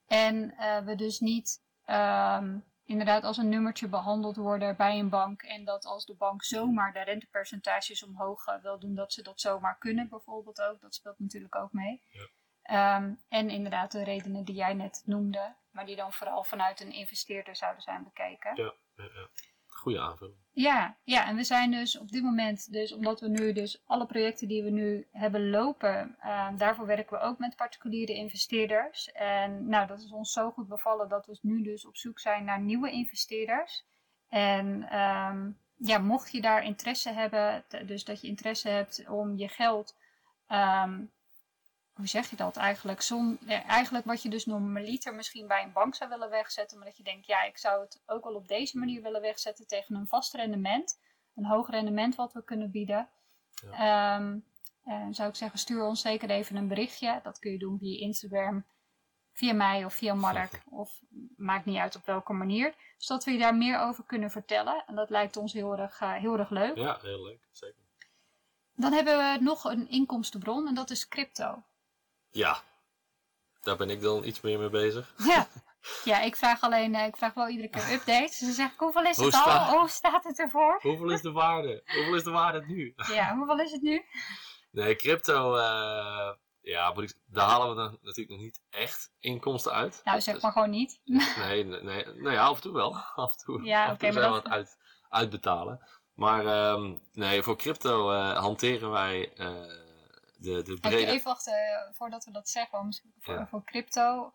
En 0.10 0.54
uh, 0.58 0.78
we 0.78 0.96
dus 0.96 1.20
niet 1.20 1.64
um, 1.86 2.64
inderdaad 2.84 3.24
als 3.24 3.38
een 3.38 3.50
nummertje 3.50 3.88
behandeld 3.88 4.36
worden 4.36 4.76
bij 4.78 5.00
een 5.00 5.10
bank. 5.10 5.42
En 5.42 5.66
dat 5.66 5.86
als 5.86 6.06
de 6.06 6.16
bank 6.16 6.44
zomaar 6.44 6.94
de 6.94 7.02
rentepercentages 7.02 8.04
omhoog 8.04 8.46
wil 8.62 8.80
doen, 8.80 8.96
dat 8.96 9.14
ze 9.14 9.22
dat 9.22 9.42
zomaar 9.42 9.78
kunnen 9.78 10.10
bijvoorbeeld 10.10 10.62
ook. 10.62 10.82
Dat 10.82 10.96
speelt 10.96 11.20
natuurlijk 11.20 11.56
ook 11.56 11.74
mee. 11.74 12.02
Ja. 12.10 12.98
Um, 12.98 13.24
en 13.30 13.50
inderdaad 13.50 13.92
de 13.92 14.04
redenen 14.04 14.44
die 14.44 14.56
jij 14.56 14.74
net 14.74 15.02
noemde, 15.06 15.56
maar 15.72 15.86
die 15.86 15.96
dan 15.96 16.14
vooral 16.14 16.44
vanuit 16.44 16.80
een 16.80 16.92
investeerder 16.92 17.56
zouden 17.56 17.82
zijn 17.82 18.04
bekeken. 18.04 18.56
Ja, 18.56 18.74
ja, 18.96 19.04
ja. 19.04 19.30
Goeie 19.80 20.00
aanvulling. 20.00 20.38
Ja, 20.52 20.98
ja, 21.04 21.28
en 21.28 21.36
we 21.36 21.44
zijn 21.44 21.72
dus 21.72 21.98
op 21.98 22.12
dit 22.12 22.24
moment, 22.24 22.72
dus 22.72 22.94
omdat 22.94 23.20
we 23.20 23.28
nu 23.28 23.54
dus 23.54 23.82
alle 23.86 24.06
projecten 24.06 24.48
die 24.48 24.64
we 24.64 24.70
nu 24.70 25.08
hebben 25.12 25.50
lopen, 25.50 26.16
uh, 26.24 26.50
daarvoor 26.58 26.86
werken 26.86 27.18
we 27.18 27.24
ook 27.24 27.38
met 27.38 27.56
particuliere 27.56 28.14
investeerders. 28.14 29.12
En 29.12 29.70
nou, 29.70 29.88
dat 29.88 30.00
is 30.00 30.12
ons 30.12 30.32
zo 30.32 30.52
goed 30.52 30.68
bevallen 30.68 31.10
dat 31.10 31.26
we 31.26 31.38
nu 31.42 31.62
dus 31.62 31.86
op 31.86 31.98
zoek 31.98 32.20
zijn 32.20 32.46
naar 32.46 32.62
nieuwe 32.62 32.92
investeerders. 32.92 33.86
En 34.28 34.98
um, 35.00 35.58
ja, 35.76 35.98
mocht 35.98 36.32
je 36.32 36.42
daar 36.42 36.64
interesse 36.64 37.12
hebben, 37.12 37.66
dus 37.86 38.04
dat 38.04 38.22
je 38.22 38.28
interesse 38.28 38.70
hebt 38.70 39.10
om 39.10 39.38
je 39.38 39.48
geld 39.48 39.98
um, 40.48 41.12
hoe 42.00 42.08
zeg 42.08 42.30
je 42.30 42.36
dat 42.36 42.58
eigenlijk? 42.58 43.02
Zon, 43.02 43.38
ja, 43.46 43.64
eigenlijk 43.64 44.06
wat 44.06 44.22
je 44.22 44.30
dus 44.30 44.46
normaliter 44.46 45.16
misschien 45.16 45.48
bij 45.48 45.64
een 45.64 45.72
bank 45.72 45.96
zou 45.96 46.10
willen 46.10 46.30
wegzetten, 46.30 46.78
maar 46.78 46.88
dat 46.88 46.98
je 46.98 47.04
denkt, 47.04 47.26
ja, 47.26 47.44
ik 47.44 47.58
zou 47.58 47.82
het 47.82 48.02
ook 48.06 48.24
wel 48.24 48.36
op 48.36 48.48
deze 48.48 48.78
manier 48.78 49.02
willen 49.02 49.22
wegzetten 49.22 49.68
tegen 49.68 49.96
een 49.96 50.08
vast 50.08 50.34
rendement, 50.34 51.00
een 51.36 51.46
hoog 51.46 51.70
rendement 51.70 52.16
wat 52.16 52.34
we 52.34 52.44
kunnen 52.44 52.72
bieden. 52.72 53.10
Ja. 53.72 54.16
Um, 54.16 54.46
en 54.84 55.14
zou 55.14 55.30
ik 55.30 55.36
zeggen, 55.36 55.60
stuur 55.60 55.84
ons 55.84 56.02
zeker 56.02 56.30
even 56.30 56.56
een 56.56 56.68
berichtje. 56.68 57.20
Dat 57.24 57.40
kun 57.40 57.52
je 57.52 57.58
doen 57.58 57.78
via 57.80 58.00
Instagram, 58.00 58.66
via 59.34 59.54
mij 59.54 59.86
of 59.86 59.94
via 59.94 60.14
Mark, 60.14 60.62
of 60.70 61.00
maakt 61.38 61.66
niet 61.66 61.78
uit 61.78 61.96
op 61.96 62.06
welke 62.06 62.34
manier. 62.34 62.76
Zodat 62.98 63.24
we 63.24 63.32
je 63.32 63.40
daar 63.40 63.56
meer 63.56 63.80
over 63.80 64.04
kunnen 64.04 64.32
vertellen. 64.32 64.84
En 64.88 64.96
dat 64.96 65.10
lijkt 65.10 65.38
ons 65.38 65.54
heel 65.54 65.78
erg, 65.78 66.02
uh, 66.02 66.14
heel 66.14 66.38
erg 66.38 66.50
leuk. 66.50 66.78
Ja, 66.78 67.00
heel 67.02 67.24
leuk, 67.24 67.48
zeker. 67.52 67.82
Dan 68.76 68.94
hebben 68.94 69.18
we 69.18 69.44
nog 69.44 69.64
een 69.64 69.90
inkomstenbron 69.90 70.68
en 70.68 70.74
dat 70.74 70.90
is 70.90 71.08
crypto. 71.08 71.64
Ja, 72.32 72.62
daar 73.62 73.78
ben 73.78 73.90
ik 73.90 74.02
dan 74.02 74.24
iets 74.24 74.42
meer 74.42 74.60
mee 74.60 74.70
bezig. 74.70 75.14
Ja, 75.28 75.48
ja 76.04 76.22
ik 76.22 76.36
vraag 76.36 76.62
alleen, 76.62 76.96
ik 76.96 77.18
vraag 77.18 77.34
wel 77.34 77.48
iedere 77.48 77.70
keer 77.70 77.92
updates. 77.92 78.30
Dus 78.30 78.40
dan 78.40 78.52
zeg 78.52 78.72
ik, 78.72 78.80
hoeveel 78.80 79.04
is 79.04 79.18
het 79.18 79.34
al? 79.34 79.78
Hoe 79.78 79.90
staat 79.90 80.24
het 80.24 80.40
ervoor? 80.40 80.80
Hoeveel 80.82 81.12
is 81.12 81.22
de 81.22 81.32
waarde? 81.32 81.82
hoeveel 81.86 82.16
is 82.16 82.24
de 82.24 82.32
waarde 82.32 82.64
nu? 82.68 82.94
Ja, 83.14 83.36
hoeveel 83.36 83.60
is 83.60 83.72
het 83.72 83.82
nu? 83.82 84.06
Nee, 84.72 84.96
crypto, 84.96 85.56
uh, 85.56 86.32
ja, 86.62 86.92
moet 86.94 87.04
ik, 87.04 87.14
daar 87.26 87.48
halen 87.48 87.70
we 87.70 87.76
dan 87.76 87.98
natuurlijk 88.02 88.30
nog 88.30 88.40
niet 88.40 88.62
echt 88.70 89.12
inkomsten 89.20 89.72
uit. 89.72 90.02
Nou, 90.04 90.22
zeg 90.22 90.42
maar 90.42 90.52
gewoon 90.52 90.70
niet. 90.70 91.00
Nee, 91.38 91.64
nee, 91.64 91.82
nee, 91.82 92.06
nou 92.06 92.32
ja, 92.32 92.46
af 92.46 92.56
en 92.56 92.62
toe 92.62 92.74
wel. 92.74 92.96
Af 93.16 93.32
en 93.32 93.38
toe, 93.38 93.64
ja, 93.64 93.84
af 93.84 93.92
en 93.92 93.98
toe 93.98 94.10
okay, 94.10 94.22
zijn 94.22 94.34
we 94.34 94.42
wat 94.42 94.52
uit, 94.52 94.78
uitbetalen. 95.10 95.88
Maar 96.14 96.72
um, 96.72 97.02
nee, 97.14 97.44
voor 97.44 97.58
crypto 97.58 98.12
uh, 98.12 98.38
hanteren 98.38 98.92
wij... 98.92 99.32
Uh, 99.38 99.88
de, 100.40 100.62
de 100.62 100.80
brede... 100.80 101.06
Even 101.12 101.28
wachten 101.28 101.90
voordat 101.92 102.26
we 102.26 102.32
dat 102.32 102.50
zeggen. 102.50 102.94
Voor, 103.20 103.34
ja. 103.34 103.48
voor 103.48 103.64
crypto. 103.64 104.34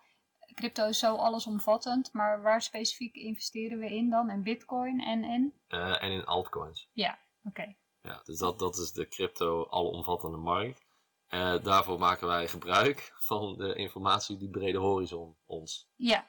Crypto 0.54 0.88
is 0.88 0.98
zo 0.98 1.16
allesomvattend, 1.16 2.12
maar 2.12 2.42
waar 2.42 2.62
specifiek 2.62 3.14
investeren 3.14 3.78
we 3.78 3.94
in 3.94 4.10
dan? 4.10 4.30
In 4.30 4.42
bitcoin 4.42 5.00
en 5.00 5.24
in? 5.24 5.54
Uh, 5.68 6.02
en 6.02 6.10
in 6.10 6.24
altcoins. 6.24 6.88
Ja, 6.92 7.18
oké. 7.38 7.48
Okay. 7.48 7.78
Ja, 8.02 8.20
dus 8.24 8.38
dat, 8.38 8.58
dat 8.58 8.76
is 8.76 8.92
de 8.92 9.08
crypto 9.08 9.66
alomvattende 9.70 10.36
markt. 10.36 10.84
Uh, 11.28 11.62
daarvoor 11.62 11.98
maken 11.98 12.26
wij 12.26 12.48
gebruik 12.48 13.12
van 13.14 13.56
de 13.56 13.74
informatie 13.74 14.36
die 14.36 14.50
Brede 14.50 14.78
Horizon 14.78 15.36
ons, 15.46 15.90
ja. 15.96 16.26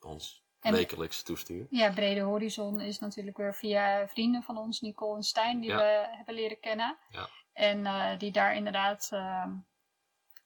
ons 0.00 0.44
En- 0.60 0.72
wekelijks 0.72 1.22
toestuur. 1.22 1.66
Ja, 1.70 1.92
Brede 1.92 2.20
Horizon 2.20 2.80
is 2.80 2.98
natuurlijk 2.98 3.36
weer 3.36 3.54
via 3.54 4.08
vrienden 4.08 4.42
van 4.42 4.58
ons, 4.58 4.80
Nicole 4.80 5.16
en 5.16 5.22
Stijn, 5.22 5.60
die 5.60 5.70
Ja. 5.70 5.76
we 5.76 6.16
hebben 6.16 6.34
leren 6.34 6.60
kennen. 6.60 6.98
Ja. 7.10 7.28
En 7.54 7.86
eh, 7.86 8.18
die 8.18 8.32
daar 8.32 8.54
inderdaad 8.54 9.08
ehm, 9.12 9.52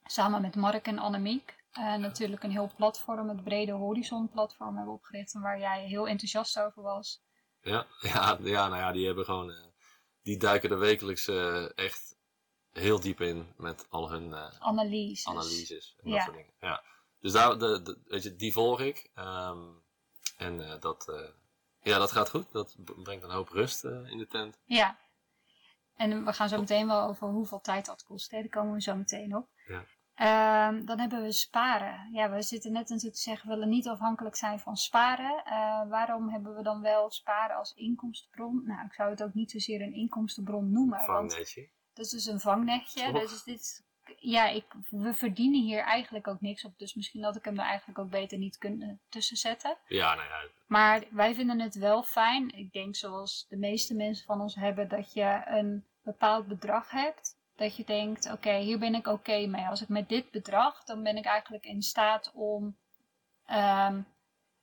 samen 0.05 0.41
met 0.41 0.55
Mark 0.57 0.87
en 0.87 0.99
Annemiek 0.99 1.57
eh, 1.73 1.95
natuurlijk 1.95 2.43
een 2.43 2.51
heel 2.51 2.71
platform, 2.77 3.29
het 3.29 3.45
Brede 3.45 3.73
Horizon 3.73 4.29
platform, 4.29 4.77
hebben 4.77 4.95
opgericht. 4.95 5.35
En 5.35 5.41
waar 5.41 5.59
jij 5.59 5.87
heel 5.87 6.09
enthousiast 6.09 6.59
over 6.59 6.83
was. 6.83 7.23
Ja, 7.61 7.87
ja, 8.01 8.39
ja, 8.43 8.69
nou 8.69 8.81
ja, 8.81 8.93
die 8.93 9.07
hebben 9.07 9.25
gewoon, 9.25 9.51
eh, 9.51 9.67
die 10.23 10.37
duiken 10.39 10.71
er 10.71 10.79
wekelijks 10.79 11.29
echt 11.75 12.17
heel 12.73 13.01
diep 13.01 13.21
in 13.21 13.53
met 13.57 13.87
al 13.91 14.11
hun 14.11 14.35
Analyses. 14.59 15.27
analyses 15.27 15.95
en 16.03 16.09
Ja. 16.11 16.15
dat 16.15 16.25
soort 16.25 16.37
dingen. 16.37 16.53
Ja. 16.61 16.83
Dus 17.21 17.33
daar, 17.33 17.59
de, 17.59 17.83
de, 17.83 18.01
weet 18.05 18.23
je, 18.23 18.37
die 18.37 18.53
volg 18.53 18.81
ik. 18.81 19.11
ehm, 19.15 19.67
en 20.37 20.81
dat, 20.81 21.13
ja, 21.81 21.99
dat 21.99 22.13
gaat 22.13 22.31
goed. 22.31 22.53
Dat 22.53 22.77
brengt 23.03 23.25
een 23.25 23.31
hoop 23.31 23.49
rust 23.49 23.85
in 23.85 24.19
de 24.19 24.27
tent. 24.27 24.59
Ja. 24.65 24.99
En 25.99 26.25
we 26.25 26.33
gaan 26.33 26.49
zo 26.49 26.59
meteen 26.59 26.87
wel 26.87 27.09
over 27.09 27.29
hoeveel 27.29 27.61
tijd 27.61 27.87
dat 27.87 28.03
kost. 28.03 28.31
Hè? 28.31 28.39
Daar 28.41 28.49
komen 28.49 28.75
we 28.75 28.83
zo 28.83 28.97
meteen 28.97 29.37
op. 29.37 29.49
Ja. 29.67 29.85
Ehm, 30.15 30.85
dan 30.85 30.99
hebben 30.99 31.23
we 31.23 31.33
sparen. 31.33 32.09
Ja, 32.13 32.31
we 32.31 32.43
zitten 32.43 32.73
net 32.73 32.89
natuurlijk 32.89 33.15
te 33.15 33.21
zeggen, 33.21 33.49
we 33.49 33.55
willen 33.55 33.69
niet 33.69 33.89
afhankelijk 33.89 34.37
zijn 34.37 34.59
van 34.59 34.77
sparen. 34.77 35.45
Eh, 35.45 35.89
waarom 35.89 36.29
hebben 36.29 36.55
we 36.55 36.63
dan 36.63 36.81
wel 36.81 37.11
sparen 37.11 37.57
als 37.57 37.73
inkomstenbron? 37.73 38.63
Nou, 38.65 38.87
ik 38.87 38.93
zou 38.93 39.11
het 39.11 39.23
ook 39.23 39.35
niet 39.35 39.51
zozeer 39.51 39.81
een 39.81 39.95
inkomstenbron 39.95 40.73
noemen. 40.73 41.07
Want 41.07 41.33
Vangnetje. 41.33 41.71
dat 41.93 42.05
is 42.05 42.11
dus 42.11 42.27
een 42.27 42.41
vangnetje. 42.41 43.13
Dus 43.13 43.43
dit, 43.43 43.87
ja, 44.17 44.49
ik, 44.49 44.65
we 44.91 45.15
verdienen 45.15 45.63
hier 45.63 45.81
eigenlijk 45.81 46.29
ook 46.29 46.41
niks 46.41 46.65
op. 46.65 46.79
Dus 46.79 46.95
misschien 46.95 47.25
had 47.25 47.37
ik 47.37 47.45
hem 47.45 47.59
er 47.59 47.65
eigenlijk 47.65 47.99
ook 47.99 48.11
beter 48.11 48.39
niet 48.39 48.59
kunnen 48.59 49.01
tussen 49.09 49.37
zetten. 49.37 49.77
Ja, 49.87 50.15
nou 50.15 50.29
ja. 50.29 50.43
Maar 50.67 51.03
wij 51.11 51.35
vinden 51.35 51.61
het 51.61 51.75
wel 51.75 52.03
fijn. 52.03 52.51
Ik 52.55 52.73
denk 52.73 52.97
zoals 52.97 53.47
de 53.49 53.57
meeste 53.57 53.95
mensen 53.95 54.25
van 54.25 54.41
ons 54.41 54.55
hebben, 54.55 54.89
dat 54.89 55.13
je 55.13 55.43
een 55.45 55.85
bepaald 56.03 56.47
bedrag 56.47 56.91
hebt. 56.91 57.37
Dat 57.57 57.77
je 57.77 57.85
denkt, 57.85 58.33
oké, 58.33 58.57
hier 58.57 58.79
ben 58.79 58.95
ik 58.95 59.07
oké 59.07 59.47
mee. 59.47 59.67
Als 59.67 59.83
ik 59.83 59.89
met 59.89 60.09
dit 60.09 60.31
bedrag, 60.31 60.85
dan 60.85 61.03
ben 61.03 61.17
ik 61.17 61.25
eigenlijk 61.25 61.65
in 61.65 61.83
staat 61.83 62.33
om 62.35 62.77
ehm, 63.47 64.01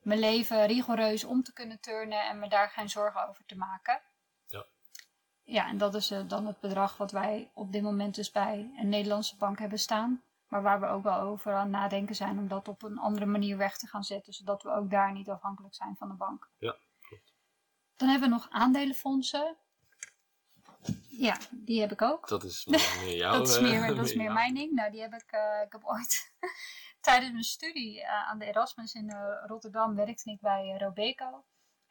mijn 0.01 0.19
leven 0.19 0.65
rigoureus 0.65 1.23
om 1.23 1.43
te 1.43 1.53
kunnen 1.53 1.79
turnen 1.79 2.25
en 2.25 2.39
me 2.39 2.49
daar 2.49 2.69
geen 2.69 2.89
zorgen 2.89 3.27
over 3.29 3.45
te 3.45 3.57
maken. 3.57 4.01
Ja. 5.45 5.67
En 5.67 5.77
dat 5.77 5.95
is 5.95 6.11
eh, 6.11 6.19
dan 6.27 6.47
het 6.47 6.59
bedrag 6.59 6.97
wat 6.97 7.11
wij 7.11 7.49
op 7.53 7.71
dit 7.71 7.81
moment 7.81 8.15
dus 8.15 8.31
bij 8.31 8.71
een 8.77 8.89
Nederlandse 8.89 9.37
bank 9.37 9.59
hebben 9.59 9.79
staan. 9.79 10.23
Maar 10.47 10.61
waar 10.61 10.79
we 10.79 10.87
ook 10.87 11.03
wel 11.03 11.19
over 11.19 11.53
aan 11.53 11.69
nadenken 11.69 12.15
zijn 12.15 12.37
om 12.37 12.47
dat 12.47 12.67
op 12.67 12.83
een 12.83 12.97
andere 12.97 13.25
manier 13.25 13.57
weg 13.57 13.77
te 13.77 13.87
gaan 13.87 14.03
zetten. 14.03 14.33
Zodat 14.33 14.63
we 14.63 14.69
ook 14.69 14.89
daar 14.89 15.11
niet 15.11 15.29
afhankelijk 15.29 15.75
zijn 15.75 15.95
van 15.97 16.07
de 16.07 16.13
bank. 16.13 16.49
Ja, 16.57 16.77
klopt. 17.01 17.33
Dan 17.95 18.09
hebben 18.09 18.29
we 18.29 18.35
nog 18.35 18.47
aandelenfondsen. 18.49 19.55
Ja, 21.09 21.37
die 21.51 21.81
heb 21.81 21.91
ik 21.91 22.01
ook. 22.01 22.27
Dat 22.27 22.43
is 22.43 22.65
meer 22.65 23.15
jouw... 23.23 23.37
dat 23.37 23.47
is 23.47 23.59
meer, 23.59 23.95
dat 23.95 24.05
is 24.05 24.15
meer 24.15 24.31
mijn 24.31 24.53
ding. 24.53 24.71
Nou, 24.71 24.91
die 24.91 25.01
heb 25.01 25.13
ik, 25.13 25.31
eh, 25.31 25.61
ik 25.65 25.71
heb 25.71 25.83
ooit 25.83 26.33
tijdens 27.01 27.31
mijn 27.31 27.43
studie 27.43 28.01
eh, 28.01 28.29
aan 28.29 28.39
de 28.39 28.45
Erasmus 28.45 28.93
in 28.93 29.15
Rotterdam 29.45 29.95
werkte 29.95 30.31
ik 30.31 30.41
bij 30.41 30.77
Robeco. 30.77 31.45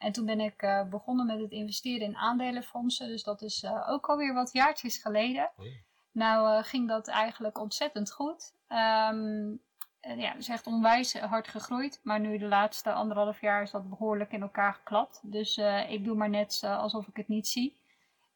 En 0.05 0.13
toen 0.13 0.25
ben 0.25 0.41
ik 0.41 0.63
eh, 0.63 0.89
begonnen 0.89 1.27
met 1.27 1.41
het 1.41 1.51
investeren 1.51 2.07
in 2.07 2.17
aandelenfondsen. 2.17 3.09
Dus 3.09 3.23
dat 3.23 3.43
is 3.43 3.63
eh, 3.63 3.89
ook 3.89 4.07
alweer 4.07 4.35
wat 4.35 4.53
jaartjes 4.53 4.97
geleden. 4.97 5.51
Oh. 5.57 5.67
Nou 6.13 6.57
eh, 6.57 6.65
ging 6.65 6.89
dat 6.89 7.09
eigenlijk 7.09 7.59
ontzettend 7.59 8.13
goed. 8.13 8.55
En 8.69 9.61
ja, 10.01 10.31
het 10.31 10.39
is 10.39 10.49
echt 10.49 10.67
onwijs 10.67 11.19
hard 11.19 11.49
gegroeid. 11.49 12.01
Maar 12.03 12.21
nu 12.21 12.39
de 12.39 12.47
laatste 12.47 12.93
anderhalf 12.93 13.41
jaar 13.41 13.63
is 13.63 13.71
dat 13.71 13.89
behoorlijk 13.89 14.33
in 14.33 14.43
elkaar 14.43 14.75
geklapt. 14.75 15.21
Dus 15.23 15.57
ik 15.89 16.05
doe 16.05 16.17
maar 16.17 16.31
net 16.31 16.63
alsof 16.65 17.07
ik 17.07 17.17
het 17.17 17.29
niet 17.29 17.49
zie. 17.49 17.77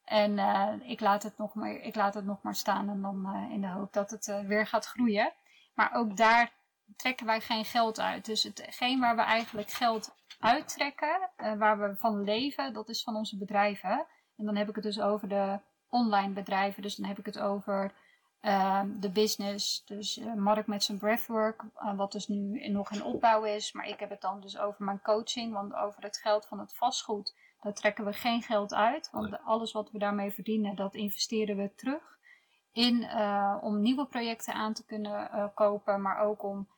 En 0.05 0.39
ik, 0.83 1.01
laat 1.01 1.23
het 1.23 1.39
nog 1.39 1.55
maar, 1.55 1.71
ik 1.71 1.95
laat 1.95 2.15
het 2.15 2.25
nog 2.25 2.43
maar 2.43 2.55
staan 2.55 2.89
en 2.89 3.03
dan 3.03 3.49
in 3.51 3.61
de 3.61 3.69
hoop 3.69 3.93
dat 3.93 4.11
het 4.11 4.43
weer 4.47 4.67
gaat 4.67 4.87
groeien. 4.87 5.33
Maar 5.75 5.93
ook 5.93 6.17
daar 6.17 6.53
trekken 6.97 7.27
wij 7.27 7.41
geen 7.41 7.65
geld 7.65 8.01
uit. 8.01 8.25
Dus 8.25 8.43
hetgeen 8.43 9.01
waar 9.01 9.17
we 9.17 9.23
eigenlijk 9.23 9.71
geld 9.71 10.17
uittrekken, 10.39 11.31
eh, 11.37 11.55
waar 11.55 11.79
we 11.79 11.97
van 11.97 12.25
leven, 12.25 12.73
dat 12.73 12.89
is 12.89 13.03
van 13.03 13.17
onze 13.17 13.37
bedrijven. 13.37 14.07
En 14.37 14.45
dan 14.45 14.57
heb 14.57 14.69
ik 14.69 14.75
het 14.75 14.85
dus 14.85 15.01
over 15.01 15.29
de 15.29 15.59
online 15.89 16.33
bedrijven. 16.33 16.83
Dus 16.83 16.97
dan 16.97 17.09
heb 17.09 17.19
ik 17.19 17.27
het 17.27 17.39
over 17.39 17.93
ehm, 18.41 19.01
de 19.01 19.11
business. 19.11 19.85
Dus 19.85 20.19
eh, 20.19 20.35
Mark 20.35 20.67
met 20.67 20.85
zijn 20.85 20.99
breathwork, 20.99 21.65
eh, 21.75 21.97
wat 21.97 22.13
dus 22.13 22.29
nu 22.29 22.69
nog 22.69 22.91
in 22.91 23.05
opbouw 23.05 23.45
is. 23.45 23.73
Maar 23.73 23.89
ik 23.89 24.01
heb 24.01 24.11
het 24.11 24.21
dan 24.21 24.41
dus 24.41 24.59
over 24.59 24.85
mijn 24.85 25.03
coaching, 25.03 25.53
want 25.53 25.75
over 25.75 26.03
het 26.03 26.17
geld 26.17 26.47
van 26.47 26.59
het 26.59 26.75
vastgoed, 26.75 27.35
daar 27.61 27.75
trekken 27.75 28.05
we 28.05 28.13
geen 28.13 28.43
geld 28.43 28.75
uit. 28.75 29.09
Want 29.13 29.39
alles 29.45 29.73
wat 29.73 29.91
we 29.91 29.99
daarmee 29.99 30.31
verdienen, 30.31 30.77
dat 30.77 30.95
investeren 30.95 31.57
we 31.57 31.75
terug. 31.75 32.17
In, 32.73 33.09
om 33.61 33.81
nieuwe 33.81 34.07
projecten 34.07 34.55
aan 34.55 34.73
te 34.73 34.85
kunnen 34.85 35.53
kopen, 35.55 36.03
maar 36.03 36.19
ook 36.19 36.43
om 36.43 36.69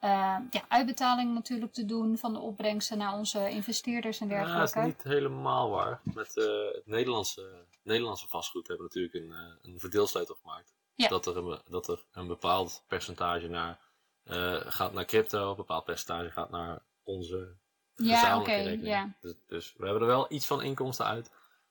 eh, 0.00 0.36
ja, 0.50 0.62
uitbetaling 0.68 1.34
natuurlijk 1.34 1.72
te 1.72 1.84
doen 1.84 2.18
van 2.18 2.32
de 2.32 2.38
opbrengsten 2.38 2.98
naar 2.98 3.14
onze 3.14 3.50
investeerders 3.50 4.20
en 4.20 4.28
Ja, 4.28 4.36
dat 4.38 4.46
dergelijke. 4.46 4.78
is 4.80 4.84
niet 4.86 5.02
helemaal 5.02 5.70
waar. 5.70 6.00
Met 6.02 6.36
eh, 6.36 6.44
het 6.74 6.86
Nederlandse, 6.86 7.64
Nederlandse 7.82 8.28
vastgoed 8.28 8.68
hebben 8.68 8.88
we 8.88 8.98
natuurlijk 9.00 9.32
een, 9.32 9.46
eh, 9.46 9.72
een 9.72 9.80
verdeelsleutel 9.80 10.34
gemaakt. 10.42 10.74
Ja. 10.94 11.08
Dat, 11.08 11.26
er 11.26 11.36
een, 11.36 11.60
dat 11.68 11.88
er 11.88 12.04
een 12.12 12.26
bepaald 12.26 12.84
percentage 12.88 13.48
naar, 13.48 13.78
eh, 14.24 14.56
gaat 14.60 14.92
naar 14.92 15.04
crypto, 15.04 15.50
een 15.50 15.56
bepaald 15.56 15.84
percentage 15.84 16.30
gaat 16.30 16.50
naar 16.50 16.82
onze 17.02 17.56
Ja, 17.94 18.18
gezamenlijke 18.18 18.72
oké, 18.78 18.86
ja. 18.88 19.16
Dus, 19.20 19.34
dus 19.46 19.74
we 19.76 19.84
hebben 19.84 20.02
er 20.02 20.08
wel 20.08 20.26
iets 20.32 20.46
van 20.46 20.62
inkomsten 20.62 21.06
uit, 21.06 21.30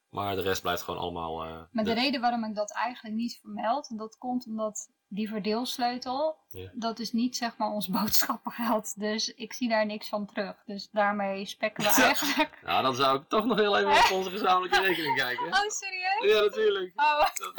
maar 0.10 0.36
de 0.36 0.42
rest 0.42 0.62
blijft 0.62 0.82
gewoon 0.82 1.00
allemaal... 1.00 1.36
Maar 1.36 1.68
de 1.72 1.84
de- 1.84 1.94
reden 1.94 2.22
waarom 2.22 2.44
ik 2.46 2.56
dat 2.56 2.72
eigenlijk 2.72 3.16
niet 3.16 3.38
vermeld, 3.42 3.98
dat 3.98 4.18
komt 4.18 4.46
omdat 4.46 4.90
die 5.12 5.30
verdeelsleutel, 5.30 6.38
Ja. 6.48 6.70
dat 6.74 7.00
is 7.00 7.12
niet 7.12 7.38
zeg 7.38 7.58
maar 7.58 7.70
ons 7.70 7.88
boodschappengeld. 7.98 9.00
Dus 9.00 9.34
ik 9.34 9.54
zie 9.54 9.70
daar 9.70 9.86
niks 9.86 10.10
van 10.10 10.26
terug. 10.26 10.56
Dus 10.66 10.90
daarmee 10.92 11.46
spekken 11.46 11.84
we 11.84 11.90
eigenlijk. 12.02 12.60
Nou, 12.64 12.84
dan 12.84 12.96
zou 12.96 13.20
ik 13.20 13.28
toch 13.30 13.46
nog 13.46 13.58
heel 13.58 13.78
even 13.78 13.92
op 13.92 14.12
onze 14.18 14.30
gezamenlijke 14.30 14.82
rekening 14.88 15.16
kijken. 15.18 15.46
Oh, 15.46 15.54
serieus? 15.68 16.34
Ja, 16.36 16.42
natuurlijk. 16.42 16.92
Oh, 16.96 17.20
Dat, 17.20 17.54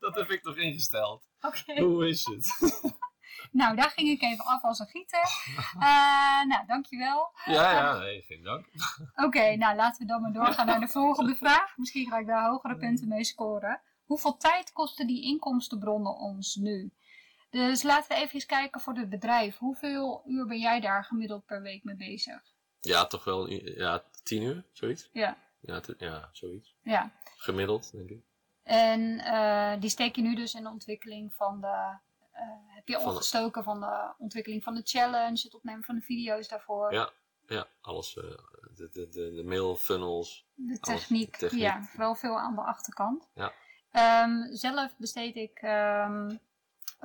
dat 0.00 0.14
heb 0.14 0.30
ik 0.30 0.42
toch 0.42 0.56
ingesteld. 0.56 1.28
oké. 1.40 1.80
Hoe 1.80 2.08
is 2.08 2.24
het? 2.24 2.72
Nou, 3.52 3.76
daar 3.76 3.90
ging 3.90 4.08
ik 4.08 4.22
even 4.22 4.44
af 4.44 4.62
als 4.62 4.78
een 4.78 4.86
gieter. 4.86 5.20
Eh, 5.78 6.44
nou, 6.48 6.66
dankjewel. 6.66 7.30
Ja, 7.44 7.70
ja, 7.72 7.98
nee, 7.98 8.22
geen 8.22 8.42
dank. 8.42 8.66
Oké, 9.14 9.56
nou 9.56 9.76
laten 9.76 10.00
we 10.02 10.12
dan 10.12 10.20
maar 10.22 10.32
doorgaan 10.32 10.66
naar 10.66 10.80
de 10.80 10.88
volgende 10.88 11.34
vraag. 11.36 11.76
Misschien 11.76 12.06
ga 12.10 12.18
ik 12.18 12.26
daar 12.26 12.48
hogere 12.48 12.76
punten 12.76 13.08
mee 13.08 13.24
scoren. 13.24 13.80
Hoeveel 14.06 14.36
tijd 14.36 14.72
kosten 14.72 15.06
die 15.06 15.22
inkomstenbronnen 15.24 16.14
ons 16.16 16.54
nu? 16.54 16.90
Dus 17.50 17.82
laten 17.82 18.08
we 18.08 18.22
even 18.22 18.34
eens 18.34 18.46
kijken 18.46 18.80
voor 18.80 18.94
het 18.94 19.08
bedrijf. 19.08 19.58
Hoeveel 19.58 20.22
uur 20.26 20.46
ben 20.46 20.58
jij 20.58 20.80
daar 20.80 21.04
gemiddeld 21.04 21.44
per 21.46 21.62
week 21.62 21.84
mee 21.84 21.96
bezig? 21.96 22.42
Ja, 22.80 23.06
toch 23.06 23.24
wel 23.24 23.48
ja, 23.50 24.04
tien 24.22 24.42
uur, 24.42 24.64
zoiets. 24.72 25.08
Ja, 25.12 25.36
Ja, 25.60 25.80
ja 25.98 26.28
zoiets. 26.32 26.74
ja. 26.82 27.12
Gemiddeld, 27.36 27.92
denk 27.92 28.10
ik. 28.10 28.22
En 28.62 29.18
eh, 29.18 29.80
die 29.80 29.90
steek 29.90 30.16
je 30.16 30.22
nu 30.22 30.34
dus 30.34 30.54
in 30.54 30.62
de 30.62 30.68
ontwikkeling 30.70 31.34
van 31.34 31.60
de... 31.60 31.66
eh, 32.32 32.42
heb 32.66 32.88
je 32.88 32.94
Van 32.94 33.02
de- 33.04 33.08
opgestoken 33.10 33.64
van 33.64 33.80
de 33.80 34.14
ontwikkeling 34.18 34.62
van 34.62 34.74
de 34.74 34.80
challenge, 34.84 35.40
het 35.42 35.54
opnemen 35.54 35.84
van 35.84 35.94
de 35.94 36.00
video's 36.00 36.48
daarvoor, 36.48 36.92
Ja, 36.92 37.10
ja 37.46 37.66
alles. 37.80 38.16
eh, 38.16 38.22
de, 38.74 38.88
de, 38.92 39.08
de, 39.08 39.32
de 39.34 39.44
mail 39.44 39.76
funnels. 39.76 40.46
de 40.54 40.78
alles, 40.80 41.00
techniek, 41.00 41.36
techniek. 41.36 41.60
Ja, 41.62 41.88
wel 41.96 42.14
veel 42.14 42.38
aan 42.38 42.54
de 42.54 42.60
achterkant. 42.60 43.28
Ja. 43.34 43.52
Ehm, 43.96 44.54
zelf 44.54 44.96
besteed 44.96 45.36
ik 45.36 45.58
ehm, 45.58 46.36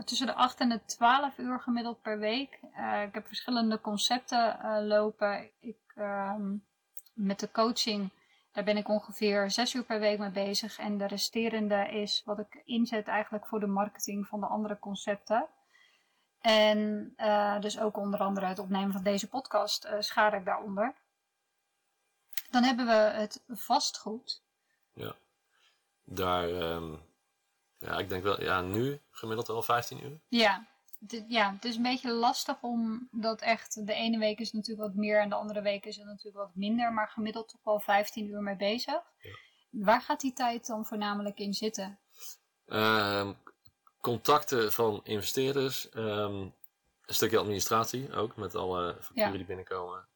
tussen 0.05 0.27
de 0.27 0.33
8 0.33 0.59
en 0.59 0.69
de 0.69 0.85
12 0.85 1.37
uur 1.37 1.59
gemiddeld 1.59 2.01
per 2.01 2.19
week. 2.19 2.59
Eh, 2.73 3.01
ik 3.01 3.13
heb 3.13 3.27
verschillende 3.27 3.81
concepten 3.81 4.59
eh, 4.59 4.77
lopen. 4.81 5.49
Ik, 5.59 5.77
ehm, 5.95 6.55
met 7.13 7.39
de 7.39 7.51
coaching, 7.51 8.09
daar 8.51 8.63
ben 8.63 8.77
ik 8.77 8.89
ongeveer 8.89 9.51
6 9.51 9.73
uur 9.73 9.83
per 9.83 9.99
week 9.99 10.19
mee 10.19 10.29
bezig. 10.29 10.79
En 10.79 10.97
de 10.97 11.07
resterende 11.07 11.89
is 11.89 12.21
wat 12.25 12.39
ik 12.39 12.61
inzet 12.65 13.07
eigenlijk 13.07 13.45
voor 13.45 13.59
de 13.59 13.67
marketing 13.67 14.27
van 14.27 14.39
de 14.39 14.45
andere 14.45 14.79
concepten. 14.79 15.47
En 16.41 17.13
eh, 17.15 17.59
dus 17.59 17.79
ook 17.79 17.97
onder 17.97 18.19
andere 18.19 18.45
het 18.45 18.59
opnemen 18.59 18.91
van 18.91 19.03
deze 19.03 19.27
podcast 19.27 19.87
schaar 19.99 20.33
ik 20.33 20.45
daaronder. 20.45 20.93
Dan 22.49 22.63
hebben 22.63 22.85
we 22.85 22.91
het 22.91 23.43
vastgoed. 23.47 24.41
Ja. 24.93 25.15
Daar, 26.13 26.49
ehm, 26.49 26.93
ja, 27.77 27.97
ik 27.99 28.09
denk 28.09 28.23
wel, 28.23 28.41
ja, 28.41 28.61
nu 28.61 28.99
gemiddeld 29.11 29.47
wel 29.47 29.61
15 29.61 30.03
uur. 30.05 30.19
Ja, 30.27 30.67
het, 31.07 31.25
ja, 31.27 31.53
het 31.53 31.65
is 31.65 31.75
een 31.75 31.81
beetje 31.83 32.11
lastig 32.11 32.61
om 32.61 33.07
dat 33.11 33.41
echt. 33.41 33.85
De 33.87 33.93
ene 33.93 34.17
week 34.17 34.39
is 34.39 34.51
natuurlijk 34.51 34.87
wat 34.87 34.95
meer 34.97 35.19
en 35.21 35.29
de 35.29 35.35
andere 35.35 35.61
week 35.61 35.85
is 35.85 35.95
het 35.95 36.05
natuurlijk 36.05 36.37
wat 36.37 36.55
minder, 36.55 36.93
maar 36.93 37.07
gemiddeld 37.07 37.49
toch 37.49 37.63
wel 37.63 37.79
15 37.79 38.27
uur 38.27 38.41
mee 38.41 38.55
bezig. 38.55 38.93
Ja. 39.19 39.35
Waar 39.69 40.01
gaat 40.01 40.21
die 40.21 40.33
tijd 40.33 40.67
dan 40.67 40.85
voornamelijk 40.85 41.39
in 41.39 41.53
zitten? 41.53 41.99
Ehm, 42.65 43.33
contacten 44.01 44.71
van 44.71 44.99
investeerders. 45.03 45.89
ehm, 45.89 46.35
een 47.05 47.17
stukje 47.17 47.37
administratie 47.37 48.13
ook, 48.13 48.35
met 48.35 48.55
alle 48.55 48.93
facturen 48.99 49.31
Ja. 49.31 49.37
die 49.37 49.45
binnenkomen. 49.45 50.07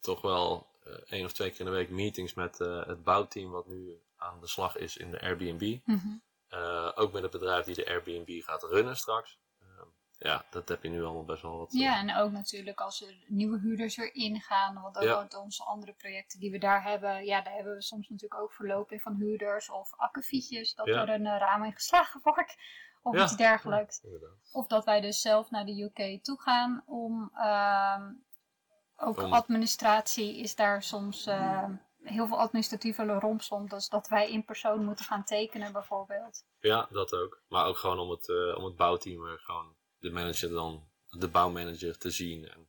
Toch 0.00 0.20
wel 0.20 0.68
eh, 0.84 0.92
één 1.08 1.24
of 1.24 1.32
twee 1.32 1.50
keer 1.50 1.58
in 1.60 1.64
de 1.66 1.70
week 1.72 1.90
meetings 1.90 2.34
met 2.34 2.60
eh, 2.60 2.86
het 2.86 3.04
bouwteam 3.04 3.50
wat 3.50 3.66
nu 3.66 4.00
aan 4.20 4.40
de 4.40 4.46
slag 4.48 4.76
is 4.76 4.96
in 4.96 5.10
de 5.10 5.20
Airbnb. 5.20 5.78
Mhm. 5.84 6.08
Eh, 6.48 6.92
ook 6.94 7.12
met 7.12 7.22
het 7.22 7.30
bedrijf 7.30 7.64
die 7.64 7.74
de 7.74 7.86
Airbnb 7.88 8.42
gaat 8.42 8.62
runnen 8.62 8.96
straks. 8.96 9.38
Ehm, 9.60 9.86
ja, 10.18 10.44
dat 10.50 10.68
heb 10.68 10.82
je 10.82 10.88
nu 10.88 11.02
allemaal 11.04 11.24
best 11.24 11.42
wel 11.42 11.58
wat. 11.58 11.72
eh, 11.74 11.80
Ja, 11.80 11.98
en 11.98 12.16
ook 12.16 12.30
natuurlijk 12.30 12.80
als 12.80 13.02
er 13.02 13.14
nieuwe 13.26 13.58
huurders 13.58 13.96
erin 13.96 14.40
gaan. 14.40 14.80
Want 14.82 14.96
ook 14.96 15.02
Ja. 15.02 15.16
uit 15.18 15.34
onze 15.36 15.64
andere 15.64 15.92
projecten 15.92 16.40
die 16.40 16.50
we 16.50 16.58
daar 16.58 16.82
hebben. 16.82 17.24
Ja, 17.24 17.40
daar 17.42 17.54
hebben 17.54 17.74
we 17.74 17.82
soms 17.82 18.08
natuurlijk 18.08 18.40
ook 18.40 18.52
verloop 18.52 18.92
van 18.96 19.14
huurders 19.14 19.70
of 19.70 19.94
akkefietjes. 19.96 20.74
Dat 20.74 20.86
Ja. 20.86 21.02
er 21.02 21.08
een 21.08 21.26
eh, 21.26 21.38
raam 21.38 21.64
in 21.64 21.72
geslagen 21.72 22.20
wordt. 22.24 22.56
Of 23.02 23.14
Ja. 23.14 23.22
iets 23.22 23.36
dergelijks. 23.36 24.00
Of 24.52 24.66
dat 24.66 24.84
wij 24.84 25.00
dus 25.00 25.20
zelf 25.20 25.50
naar 25.50 25.64
de 25.66 25.82
UK 25.82 26.22
toe 26.24 26.40
gaan 26.40 26.82
om 26.86 27.30
ehm, 27.34 28.12
ook 28.96 29.18
administratie 29.18 30.38
is 30.38 30.54
daar 30.54 30.82
soms 30.82 31.26
eh, 31.26 31.68
heel 32.02 32.26
veel 32.26 32.38
administratieve 32.38 33.04
rompslomp. 33.04 33.70
Dus 33.70 33.88
dat 33.88 34.08
wij 34.08 34.30
in 34.30 34.44
persoon 34.44 34.84
moeten 34.84 35.04
gaan 35.04 35.24
tekenen 35.24 35.72
bijvoorbeeld. 35.72 36.44
Ja, 36.60 36.88
dat 36.90 37.14
ook. 37.14 37.42
Maar 37.48 37.66
ook 37.66 37.76
gewoon 37.76 37.98
om 37.98 38.10
het, 38.10 38.28
eh, 38.28 38.56
om 38.56 38.64
het 38.64 38.76
bouwteam, 38.76 39.24
er 39.24 39.38
gewoon 39.38 39.74
de 39.98 40.10
manager 40.10 40.50
dan, 40.50 40.88
de 41.10 41.28
bouwmanager 41.28 41.98
te 41.98 42.10
zien. 42.10 42.48
En 42.48 42.68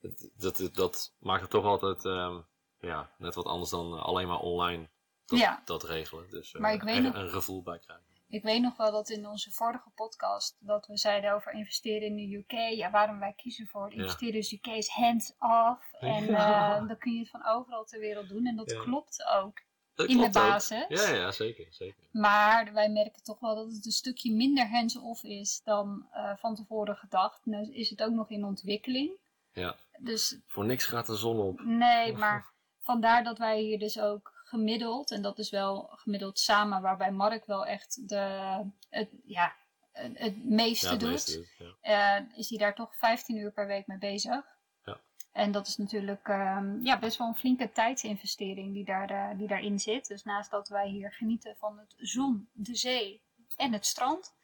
dat, 0.00 0.30
dat, 0.56 0.70
dat 0.72 1.14
maakt 1.18 1.42
het 1.42 1.50
toch 1.50 1.64
altijd 1.64 2.04
ehm, 2.04 2.40
ja, 2.78 3.10
net 3.18 3.34
wat 3.34 3.46
anders 3.46 3.70
dan 3.70 3.96
eh, 3.96 4.04
alleen 4.04 4.28
maar 4.28 4.40
online 4.40 4.88
dat, 5.26 5.38
Ja. 5.38 5.62
dat 5.64 5.84
regelen. 5.84 6.30
Dus 6.30 6.54
eh, 6.54 6.60
Maar 6.60 6.72
ik 6.72 6.82
weet 6.82 7.04
er 7.04 7.14
een 7.16 7.30
gevoel 7.30 7.62
bij 7.62 7.78
krijgen. 7.78 8.06
Ik 8.28 8.42
weet 8.42 8.62
nog 8.62 8.76
wel 8.76 8.92
dat 8.92 9.08
in 9.08 9.26
onze 9.26 9.50
vorige 9.52 9.90
podcast 9.94 10.56
dat 10.60 10.86
we 10.86 10.96
zeiden 10.96 11.32
over 11.32 11.52
investeren 11.52 12.08
in 12.08 12.16
de 12.16 12.36
UK. 12.36 12.52
Ja, 12.76 12.90
waarom 12.90 13.18
wij 13.18 13.32
kiezen 13.36 13.66
voor 13.66 13.90
Ja. 13.94 13.96
investeren 14.02 14.34
in 14.34 14.40
de 14.40 14.54
UK 14.56 14.66
is 14.76 14.88
hands-off. 14.88 15.92
En 15.92 16.24
Ja. 16.24 16.76
eh, 16.80 16.86
dan 16.88 16.98
kun 16.98 17.12
je 17.12 17.18
het 17.18 17.30
van 17.30 17.46
overal 17.46 17.84
ter 17.84 18.00
wereld 18.00 18.28
doen. 18.28 18.46
En 18.46 18.56
dat 18.56 18.70
Ja. 18.70 18.80
klopt 18.80 19.24
ook. 19.26 19.60
Dat 19.94 20.08
In 20.08 20.16
de 20.18 20.24
ook. 20.26 20.32
basis. 20.32 20.84
Ja, 20.88 21.08
ja, 21.14 21.30
zeker. 21.30 21.66
zeker. 21.70 22.04
Maar 22.12 22.72
wij 22.72 22.88
merken 22.90 23.22
toch 23.22 23.40
wel 23.40 23.54
dat 23.54 23.72
het 23.72 23.86
een 23.86 23.92
stukje 23.92 24.32
minder 24.34 24.68
hands-off 24.68 25.22
is 25.22 25.60
dan 25.64 26.06
eh, 26.12 26.36
van 26.36 26.54
tevoren 26.54 26.96
gedacht. 26.96 27.40
Nu 27.46 27.72
is 27.72 27.90
het 27.90 28.02
ook 28.02 28.12
nog 28.12 28.30
in 28.30 28.44
ontwikkeling. 28.44 29.10
Ja. 29.52 29.76
Dus 29.98 30.38
Voor 30.46 30.64
niks 30.64 30.84
gaat 30.84 31.06
de 31.06 31.16
zon 31.16 31.38
op. 31.40 31.60
nee, 31.60 32.12
maar 32.22 32.52
vandaar 32.80 33.24
dat 33.24 33.38
wij 33.38 33.60
hier 33.60 33.78
dus 33.78 34.00
ook 34.00 34.32
gemiddeld, 34.48 35.10
en 35.10 35.22
dat 35.22 35.38
is 35.38 35.50
wel 35.50 35.88
gemiddeld 35.90 36.38
samen, 36.38 36.82
waarbij 36.82 37.10
Mark 37.10 37.46
wel 37.46 37.66
echt 37.66 38.08
de, 38.08 38.64
het, 38.88 39.08
ja, 39.24 39.56
het, 39.92 40.44
meeste 40.44 40.86
Ja, 40.86 40.92
het 40.92 41.00
doet. 41.00 41.10
meeste 41.10 41.46
ja. 41.80 42.18
eh, 42.18 42.38
is 42.38 42.48
hij 42.48 42.58
daar 42.58 42.74
toch 42.74 42.96
15 42.96 43.36
uur 43.36 43.52
per 43.52 43.66
week 43.66 43.86
mee 43.86 43.98
bezig. 43.98 44.44
Ja. 44.84 45.00
En 45.32 45.52
dat 45.52 45.66
is 45.66 45.76
natuurlijk 45.76 46.28
ehm, 46.28 46.80
ja, 46.82 46.98
best 46.98 47.18
wel 47.18 47.26
een 47.26 47.34
flinke 47.34 47.72
tijdsinvestering 47.72 48.72
die, 48.74 48.84
daar, 48.84 49.10
eh, 49.10 49.38
die 49.38 49.48
daarin 49.48 49.78
zit. 49.78 50.06
Dus 50.06 50.22
naast 50.22 50.50
dat 50.50 50.68
wij 50.68 50.88
hier 50.88 51.12
genieten 51.12 51.56
van 51.56 51.78
het 51.78 51.94
zon, 51.96 52.48
de 52.52 52.74
zee 52.74 53.22
en 53.56 53.72
het 53.72 53.86
strand, 53.86 54.34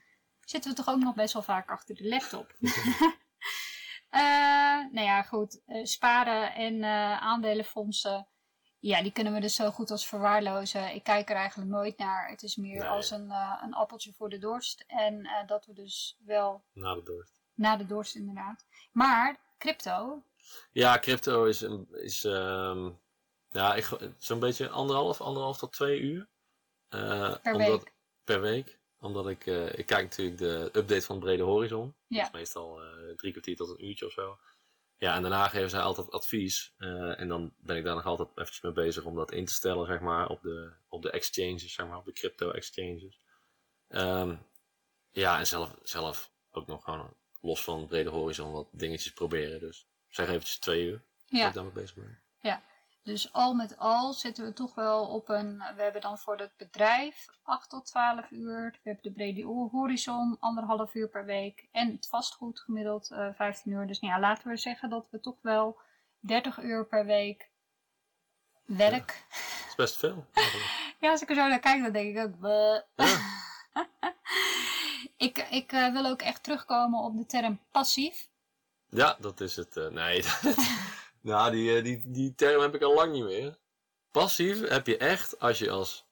zitten 0.41 0.71
we 0.71 0.77
toch 0.77 0.89
ook 0.89 1.03
nog 1.03 1.15
best 1.15 1.33
wel 1.33 1.43
vaak 1.43 1.71
achter 1.71 1.95
de 1.95 2.09
laptop. 2.09 2.55
Eh, 4.15 4.21
nou 4.91 5.01
ja, 5.07 5.23
goed. 5.23 5.61
sparen 5.83 6.55
en 6.55 6.85
aandelenfondsen. 7.21 8.29
Ja, 8.85 9.03
die 9.03 9.13
kunnen 9.13 9.33
we 9.33 9.41
dus 9.41 9.55
zo 9.55 9.71
goed 9.71 9.91
als 9.91 10.07
verwaarlozen. 10.09 10.95
Ik 10.95 11.03
kijk 11.05 11.31
er 11.31 11.37
eigenlijk 11.37 11.71
nooit 11.71 11.99
naar. 11.99 12.29
Het 12.29 12.43
is 12.43 12.57
meer 12.57 12.79
Nee. 12.79 12.89
als 12.89 13.11
een, 13.11 13.31
eh, 13.31 13.61
een 13.63 13.75
appeltje 13.75 14.13
voor 14.13 14.29
de 14.29 14.39
dorst. 14.39 14.85
En 14.87 15.25
eh, 15.25 15.47
dat 15.47 15.67
we 15.67 15.73
dus 15.73 16.19
wel 16.25 16.65
Na 16.73 16.95
de 16.95 17.03
dorst. 17.03 17.43
na 17.55 17.77
de 17.77 17.87
dorst 17.87 18.15
inderdaad. 18.15 18.67
Maar 18.93 19.37
crypto, 19.59 20.23
Ja, 20.73 20.99
crypto 20.99 21.45
is, 21.45 21.61
een- 21.61 21.89
is 21.93 22.25
ehm, 22.25 22.91
ja, 23.51 23.77
zo'n 24.19 24.39
beetje 24.41 24.69
anderhalf, 24.69 25.21
anderhalf 25.21 25.59
tot 25.59 25.73
twee 25.73 26.01
uur. 26.01 26.29
Eh, 26.89 27.35
Per 27.43 27.53
omdat, 27.53 27.69
week. 27.85 27.95
Per 28.25 28.41
week. 28.41 28.79
Omdat 29.01 29.29
ik, 29.29 29.47
ik 29.77 29.87
kijk 29.87 30.03
natuurlijk 30.03 30.39
de 30.39 30.71
update 30.73 31.03
van 31.03 31.19
Brede 31.19 31.43
Horizon. 31.43 31.95
Ja. 32.07 32.19
Dat 32.19 32.27
is 32.27 32.39
meestal 32.39 32.81
drie 33.17 33.31
kwartier 33.33 33.57
tot 33.57 33.69
een 33.69 33.85
uurtje 33.87 34.07
of 34.07 34.13
zo. 34.13 34.39
Ja, 34.97 35.15
en 35.15 35.23
daarna 35.23 35.49
geven 35.49 35.71
zij 35.71 35.81
altijd 35.81 36.11
advies. 36.11 36.75
eh, 36.79 37.21
en 37.21 37.29
dan 37.29 37.55
ben 37.57 37.77
ik 37.77 37.85
daar 37.85 37.95
nog 37.95 38.07
altijd 38.07 38.29
eventjes 38.35 38.61
mee 38.61 38.73
bezig 38.73 39.05
om 39.05 39.15
dat 39.15 39.33
in 39.33 39.45
te 39.45 39.53
stellen, 39.53 39.87
zeg 39.87 40.01
maar, 40.01 40.29
op 40.29 40.43
de, 40.43 40.73
op 40.89 41.03
de 41.03 41.11
exchanges, 41.11 41.75
zeg 41.75 41.87
maar, 41.87 41.99
op 41.99 42.05
de 42.05 42.13
crypto 42.13 42.51
exchanges. 42.51 43.21
Ehm, 43.89 44.37
ja, 45.11 45.39
en 45.39 45.47
zelf, 45.47 45.77
zelf 45.83 46.33
ook 46.51 46.67
nog 46.67 46.85
gewoon 46.85 47.17
los 47.41 47.65
van 47.65 47.87
Brede 47.87 48.11
Horizon 48.11 48.53
wat 48.53 48.69
dingetjes 48.73 49.13
proberen. 49.13 49.61
Dus 49.61 49.89
zeg 50.09 50.29
eventjes 50.29 50.59
twee 50.59 50.85
uur. 50.85 51.03
dat 51.27 51.41
ja, 51.41 51.49
ik 51.49 51.55
daarmee 51.55 51.73
bezig 51.73 51.95
ben. 51.95 52.23
Dus 53.05 53.33
al 53.33 53.55
met 53.55 53.79
al 53.79 54.13
zitten 54.13 54.45
we 54.45 54.53
toch 54.53 54.75
wel 54.75 55.07
op 55.07 55.29
een, 55.29 55.59
we 55.77 55.83
hebben 55.83 56.01
dan 56.01 56.19
voor 56.19 56.37
het 56.37 56.57
bedrijf 56.57 57.27
8 57.43 57.71
tot 57.71 57.87
12 57.87 58.31
uur, 58.31 58.71
we 58.71 58.79
hebben 58.83 59.03
de 59.03 59.13
brede 59.13 59.43
horizon 59.73 60.37
anderhalf 60.41 60.95
uur 60.95 61.09
per 61.09 61.25
week 61.25 61.69
en 61.73 61.93
het 61.93 62.09
vastgoed 62.09 62.61
gemiddeld 62.61 63.11
eh 63.11 63.29
15 63.35 63.73
uur. 63.73 63.87
Dus 63.87 64.01
nou 64.01 64.15
ja, 64.15 64.21
laten 64.21 64.49
we 64.49 64.57
zeggen 64.57 64.91
dat 64.91 65.07
we 65.11 65.21
toch 65.21 65.39
wel 65.43 65.79
30 66.21 66.59
uur 66.63 66.87
per 66.87 67.05
week 67.07 67.51
werk. 68.65 69.25
Dat 69.29 69.69
is 69.69 69.75
best 69.77 69.97
veel. 69.97 70.27
Ja, 71.01 71.11
als 71.11 71.23
ik 71.23 71.29
er 71.29 71.35
zo 71.35 71.49
naar 71.49 71.59
kijk, 71.61 71.83
dan 71.83 71.93
denk 71.93 72.17
ik 72.17 72.25
ook. 72.25 72.35
Ik 75.17 75.39
ik 75.51 75.73
eh, 75.73 75.93
wil 75.93 76.07
ook 76.07 76.23
echt 76.23 76.43
terugkomen 76.43 77.01
op 77.01 77.17
de 77.17 77.27
term 77.27 77.61
passief. 77.71 78.29
Ja, 78.89 79.17
dat 79.21 79.41
is 79.41 79.57
het. 79.57 79.77
eh, 79.77 79.87
nee, 79.89 80.23
nou, 81.25 81.51
die, 81.51 81.77
eh, 81.77 81.85
die, 81.85 82.11
die 82.11 82.35
term 82.35 82.63
heb 82.63 82.75
ik 82.75 82.83
al 82.83 82.95
lang 82.95 83.13
niet 83.13 83.25
meer. 83.25 83.59
Passief 84.11 84.69
heb 84.69 84.87
je 84.87 84.97
echt 84.97 85.39
als 85.39 85.59
je 85.59 85.71
als, 85.71 86.07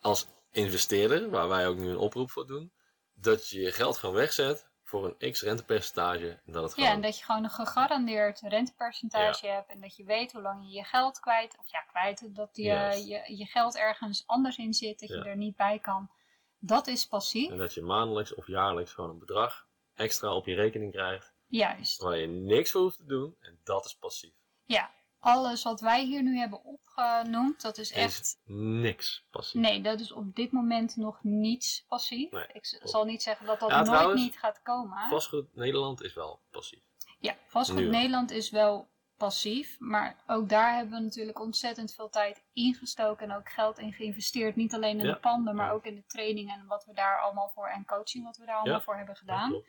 als 0.00 0.26
investeerder, 0.50 1.30
waar 1.30 1.48
wij 1.48 1.66
ook 1.66 1.76
nu 1.76 1.88
een 1.88 1.96
oproep 1.96 2.30
voor 2.30 2.46
doen, 2.46 2.72
dat 3.12 3.48
je 3.48 3.60
je 3.60 3.72
geld 3.72 3.96
gewoon 3.96 4.14
wegzet 4.14 4.68
voor 4.82 5.16
een 5.18 5.32
x 5.32 5.42
rentepercentage. 5.42 6.40
En 6.44 6.52
dat 6.52 6.62
het 6.62 6.76
Ja, 6.76 6.90
en 6.90 7.00
dat 7.00 7.18
je 7.18 7.24
gewoon 7.24 7.44
een 7.44 7.50
gegarandeerd 7.50 8.40
rentepercentage 8.40 9.46
hebt 9.46 9.70
en 9.70 9.80
dat 9.80 9.96
je 9.96 10.04
weet 10.04 10.32
hoe 10.32 10.42
lang 10.42 10.64
je 10.64 10.70
je 10.70 10.84
geld 10.84 11.20
kwijt, 11.20 11.58
of 11.58 11.70
ja, 11.70 11.80
kwijt, 11.80 12.34
dat 12.34 12.56
je, 12.56 13.02
je, 13.06 13.36
je 13.36 13.46
geld 13.46 13.76
ergens 13.76 14.26
anders 14.26 14.56
in 14.56 14.74
zit, 14.74 15.00
dat 15.00 15.08
je 15.08 15.24
er 15.24 15.36
niet 15.36 15.56
bij 15.56 15.78
kan. 15.78 16.10
Dat 16.58 16.86
is 16.86 17.06
passief. 17.06 17.50
en 17.50 17.58
dat 17.58 17.74
je 17.74 17.82
maandelijks 17.82 18.34
of 18.34 18.46
jaarlijks 18.46 18.92
gewoon 18.92 19.10
een 19.10 19.18
bedrag 19.18 19.66
extra 19.94 20.34
op 20.34 20.46
je 20.46 20.54
rekening 20.54 20.92
krijgt, 20.92 21.34
Juist. 21.46 22.02
waar 22.02 22.16
je 22.16 22.26
niks 22.26 22.70
voor 22.70 22.80
hoeft 22.80 22.96
te 22.96 23.06
doen. 23.06 23.36
En 23.40 23.60
dat 23.64 23.84
is 23.84 23.96
passief. 23.96 24.39
Ja, 24.72 24.90
alles 25.18 25.62
wat 25.62 25.80
wij 25.80 26.04
hier 26.04 26.22
nu 26.22 26.38
hebben 26.38 26.64
opgenoemd, 26.64 27.60
dat 27.62 27.78
is 27.78 27.90
is 27.90 27.96
echt. 27.96 28.40
niks 28.44 29.26
passief. 29.30 29.60
Nee, 29.60 29.80
dat 29.80 30.00
is 30.00 30.12
op 30.12 30.34
dit 30.34 30.52
moment 30.52 30.96
nog 30.96 31.18
niets 31.22 31.84
passief. 31.88 32.30
Nee, 32.30 32.46
Ik 32.52 32.62
klopt. 32.62 32.90
zal 32.90 33.04
niet 33.04 33.22
zeggen 33.22 33.46
dat 33.46 33.60
dat 33.60 33.68
Ja, 33.70 33.76
nooit 33.76 33.88
trouwens, 33.88 34.22
niet 34.22 34.38
gaat 34.38 34.62
komen. 34.62 35.08
Vastgoed 35.08 35.54
Nederland 35.54 36.02
is 36.02 36.14
wel 36.14 36.40
passief. 36.50 36.82
Ja, 37.18 37.36
vastgoed 37.46 37.78
Nu. 37.78 37.88
Nederland 37.88 38.30
is 38.30 38.50
wel 38.50 38.88
passief, 39.16 39.76
maar 39.78 40.16
ook 40.26 40.48
daar 40.48 40.74
hebben 40.74 40.98
we 40.98 41.04
natuurlijk 41.04 41.40
ontzettend 41.40 41.94
veel 41.94 42.08
tijd 42.08 42.42
ingestoken 42.52 43.30
en 43.30 43.36
ook 43.36 43.50
geld 43.50 43.78
in 43.78 43.92
geïnvesteerd. 43.92 44.56
Niet 44.56 44.74
alleen 44.74 44.98
in 44.98 45.06
Ja. 45.06 45.12
de 45.12 45.18
panden, 45.20 45.54
maar 45.56 45.66
Ja. 45.66 45.72
ook 45.72 45.84
in 45.84 45.94
de 45.94 46.04
trainingen 46.06 46.58
en 46.60 46.66
wat 46.66 46.84
we 46.84 46.92
daar 46.94 47.20
allemaal 47.20 47.50
voor 47.54 47.66
en 47.66 47.84
coaching 47.84 48.24
wat 48.24 48.36
we 48.36 48.44
daar 48.46 48.54
allemaal 48.56 48.74
Ja. 48.78 48.80
voor 48.80 48.96
hebben 48.96 49.16
gedaan. 49.16 49.62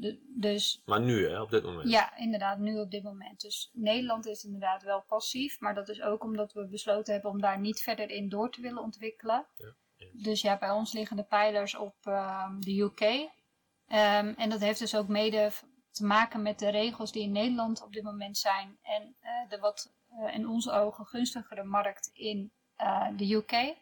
De- 0.00 0.18
dus 0.26 0.82
Maar 0.84 1.00
nu, 1.00 1.28
hè, 1.28 1.40
op 1.40 1.50
dit 1.50 1.62
moment. 1.62 1.90
ja, 1.90 2.16
inderdaad, 2.16 2.58
nu 2.58 2.80
op 2.80 2.90
dit 2.90 3.02
moment. 3.02 3.40
Dus 3.40 3.70
Nederland 3.72 4.26
is 4.26 4.44
inderdaad 4.44 4.82
wel 4.82 5.02
passief, 5.02 5.60
maar 5.60 5.74
dat 5.74 5.88
is 5.88 6.02
ook 6.02 6.24
omdat 6.24 6.52
we 6.52 6.66
besloten 6.66 7.12
hebben 7.12 7.30
om 7.30 7.40
daar 7.40 7.60
niet 7.60 7.80
verder 7.80 8.10
in 8.10 8.28
door 8.28 8.50
te 8.50 8.60
willen 8.60 8.82
ontwikkelen. 8.82 9.46
Ja. 9.56 9.72
Dus 10.12 10.40
ja, 10.40 10.58
bij 10.58 10.70
ons 10.70 10.92
liggen 10.92 11.16
de 11.16 11.22
pijlers 11.22 11.74
op 11.74 11.94
ehm, 12.02 12.60
de 12.60 12.80
UK. 12.80 13.00
Ehm, 13.00 14.34
en 14.36 14.50
dat 14.50 14.60
heeft 14.60 14.78
dus 14.78 14.96
ook 14.96 15.08
mede 15.08 15.50
te 15.90 16.04
maken 16.04 16.42
met 16.42 16.58
de 16.58 16.68
regels 16.68 17.12
die 17.12 17.22
in 17.22 17.32
Nederland 17.32 17.82
op 17.82 17.92
dit 17.92 18.02
moment 18.02 18.38
zijn. 18.38 18.78
En 18.82 19.16
eh, 19.20 19.48
de 19.48 19.58
wat 19.58 19.92
eh, 20.08 20.34
in 20.34 20.48
onze 20.48 20.70
ogen 20.72 21.06
gunstigere 21.06 21.64
markt 21.64 22.10
in 22.12 22.52
eh, 22.76 23.08
de 23.16 23.34
UK. 23.34 23.76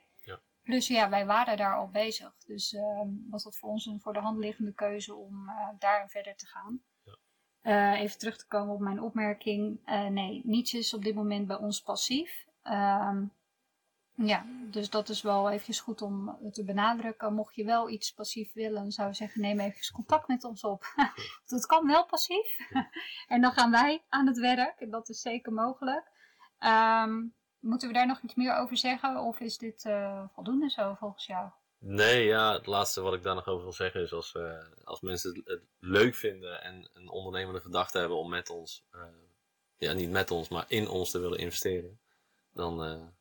Plus 0.66 0.86
ja, 0.86 1.08
wij 1.08 1.26
waren 1.26 1.56
daar 1.56 1.76
al 1.76 1.88
bezig. 1.88 2.32
Dus 2.46 2.74
ehm, 2.74 3.08
was 3.30 3.44
dat 3.44 3.56
voor 3.56 3.68
ons 3.68 3.86
een 3.86 4.00
voor 4.00 4.12
de 4.12 4.18
hand 4.18 4.38
liggende 4.38 4.72
keuze 4.72 5.14
om 5.14 5.48
eh 5.48 5.68
daarin 5.78 6.08
verder 6.08 6.36
te 6.36 6.46
gaan. 6.46 6.82
Ja. 7.02 7.16
Eh, 7.60 8.00
even 8.00 8.18
terug 8.18 8.36
te 8.36 8.46
komen 8.46 8.74
op 8.74 8.80
mijn 8.80 9.02
opmerking. 9.02 9.80
Eh, 9.84 10.06
nee, 10.06 10.40
niets 10.44 10.74
is 10.74 10.94
op 10.94 11.02
dit 11.02 11.14
moment 11.14 11.46
bij 11.46 11.56
ons 11.56 11.80
passief. 11.80 12.46
Ehm, 12.62 13.24
ja, 14.14 14.46
dus 14.70 14.90
dat 14.90 15.08
is 15.08 15.22
wel 15.22 15.50
eventjes 15.50 15.80
goed 15.80 16.02
om 16.02 16.38
te 16.52 16.64
benadrukken. 16.64 17.34
Mocht 17.34 17.54
je 17.54 17.64
wel 17.64 17.88
iets 17.88 18.12
passief 18.12 18.52
willen, 18.52 18.92
zou 18.92 19.08
ik 19.08 19.14
zeggen 19.14 19.40
neem 19.40 19.60
even 19.60 19.92
contact 19.92 20.28
met 20.28 20.44
ons 20.44 20.64
op. 20.64 20.84
dat 21.46 21.66
kan 21.66 21.86
wel 21.86 22.06
passief. 22.06 22.58
en 23.34 23.40
dan 23.40 23.52
gaan 23.52 23.70
wij 23.70 24.02
aan 24.08 24.26
het 24.26 24.38
werk. 24.38 24.80
En 24.80 24.90
dat 24.90 25.08
is 25.08 25.20
zeker 25.20 25.52
mogelijk. 25.52 26.10
Ehm, 26.58 27.22
moeten 27.66 27.88
we 27.88 27.94
daar 27.94 28.06
nog 28.06 28.20
iets 28.20 28.34
meer 28.34 28.56
over 28.56 28.76
zeggen? 28.76 29.20
Of 29.20 29.40
is 29.40 29.58
dit 29.58 29.84
eh, 29.84 30.24
voldoende 30.34 30.70
zo 30.70 30.94
volgens 30.98 31.26
jou? 31.26 31.50
Nee, 31.78 32.24
ja, 32.24 32.52
het 32.52 32.66
laatste 32.66 33.00
wat 33.00 33.14
ik 33.14 33.22
daar 33.22 33.34
nog 33.34 33.46
over 33.46 33.62
wil 33.62 33.72
zeggen 33.72 34.02
is 34.02 34.12
als, 34.12 34.34
eh, 34.34 34.64
als 34.84 35.00
mensen 35.00 35.42
het, 35.44 35.62
leuk 35.78 36.14
vinden 36.14 36.62
en 36.62 36.90
een 36.92 37.08
ondernemende 37.08 37.60
gedachte 37.60 37.98
hebben 37.98 38.16
om 38.16 38.28
met 38.28 38.50
ons 38.50 38.84
eh, 38.90 39.00
ja, 39.76 39.92
niet 39.92 40.10
met 40.10 40.30
ons, 40.30 40.48
maar 40.48 40.64
in 40.68 40.88
ons 40.88 41.10
te 41.10 41.18
willen 41.18 41.38
investeren, 41.38 42.00
dan, 42.52 43.14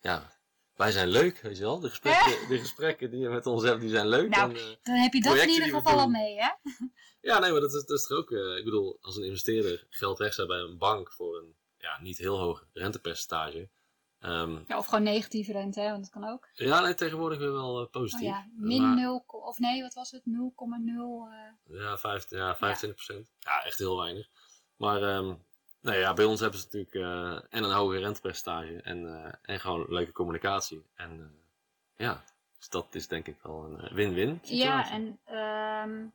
ja, 0.00 0.32
wij 0.74 0.90
zijn 0.90 1.08
leuk, 1.08 1.40
weet 1.40 1.56
je 1.56 1.62
wel. 1.62 1.80
De 1.80 1.88
gesprekken, 1.88 2.48
de 2.48 2.58
gesprekken 2.58 3.10
die 3.10 3.20
je 3.20 3.28
met 3.28 3.46
ons 3.46 3.62
hebt, 3.62 3.80
die 3.80 3.90
zijn 3.90 4.08
leuk. 4.08 4.28
Nou, 4.28 4.50
en, 4.50 4.78
Dan 4.82 4.94
heb 4.94 5.12
je 5.12 5.20
dat 5.20 5.36
in 5.36 5.48
ieder 5.48 5.68
geval 5.68 5.98
al 5.98 6.08
mee, 6.08 6.36
hè? 6.36 6.48
ja, 7.30 7.38
nee, 7.38 7.50
maar 7.50 7.60
dat 7.60 7.74
is, 7.74 7.84
dat 7.84 7.98
is 7.98 8.06
toch 8.06 8.18
ook, 8.18 8.30
ik 8.30 8.64
bedoel, 8.64 8.98
als 9.00 9.16
een 9.16 9.24
investeerder 9.24 9.86
geld 9.90 10.18
wegzet 10.18 10.46
bij 10.46 10.58
een 10.58 10.78
bank 10.78 11.12
voor 11.12 11.38
een, 11.38 11.54
ja, 11.84 12.00
niet 12.00 12.18
heel 12.18 12.38
hoog 12.38 12.66
rentepercentage. 12.72 13.68
ehm, 14.18 14.58
Ja, 14.66 14.78
of 14.78 14.86
gewoon 14.86 15.04
negatieve 15.04 15.52
rente, 15.52 15.80
hè? 15.80 15.90
Want 15.90 16.02
dat 16.02 16.10
kan 16.22 16.28
ook. 16.30 16.48
ja, 16.52 16.80
nee, 16.80 16.94
tegenwoordig 16.94 17.38
weer 17.38 17.52
wel 17.52 17.76
eh, 17.78 17.84
Oh 17.84 17.90
positief. 17.90 18.26
ja, 18.26 18.46
min 18.56 18.82
Maar- 18.82 18.94
0, 18.96 19.24
of 19.26 19.58
nee, 19.58 19.82
wat 19.82 19.94
was 19.94 20.10
het? 20.10 20.22
0,0. 20.24 21.28
eh 21.30 21.76
Ja, 21.78 21.98
ja 22.28 22.56
25%. 22.56 23.32
Ja. 23.38 23.64
echt 23.64 23.78
heel 23.78 23.98
weinig. 23.98 24.28
Maar 24.76 25.00
nee, 25.80 25.98
ja, 25.98 26.14
bij 26.14 26.24
ons 26.24 26.40
hebben 26.40 26.58
ze 26.60 26.64
natuurlijk 26.64 26.94
eh, 26.94 27.56
en 27.58 27.64
een 27.64 27.72
hoger 27.76 28.00
rentepercentage 28.00 28.80
en, 28.82 29.30
en 29.42 29.60
gewoon 29.60 29.86
leuke 29.88 30.12
communicatie. 30.12 30.84
En 30.94 31.38
ja, 31.96 32.24
dus 32.58 32.68
dat 32.68 32.94
is 32.94 33.08
denk 33.08 33.26
ik 33.26 33.36
wel 33.42 33.64
een 33.64 33.94
win-win. 33.94 34.38
Ja, 34.42 34.90
en 34.90 35.18
ehm, 35.24 36.06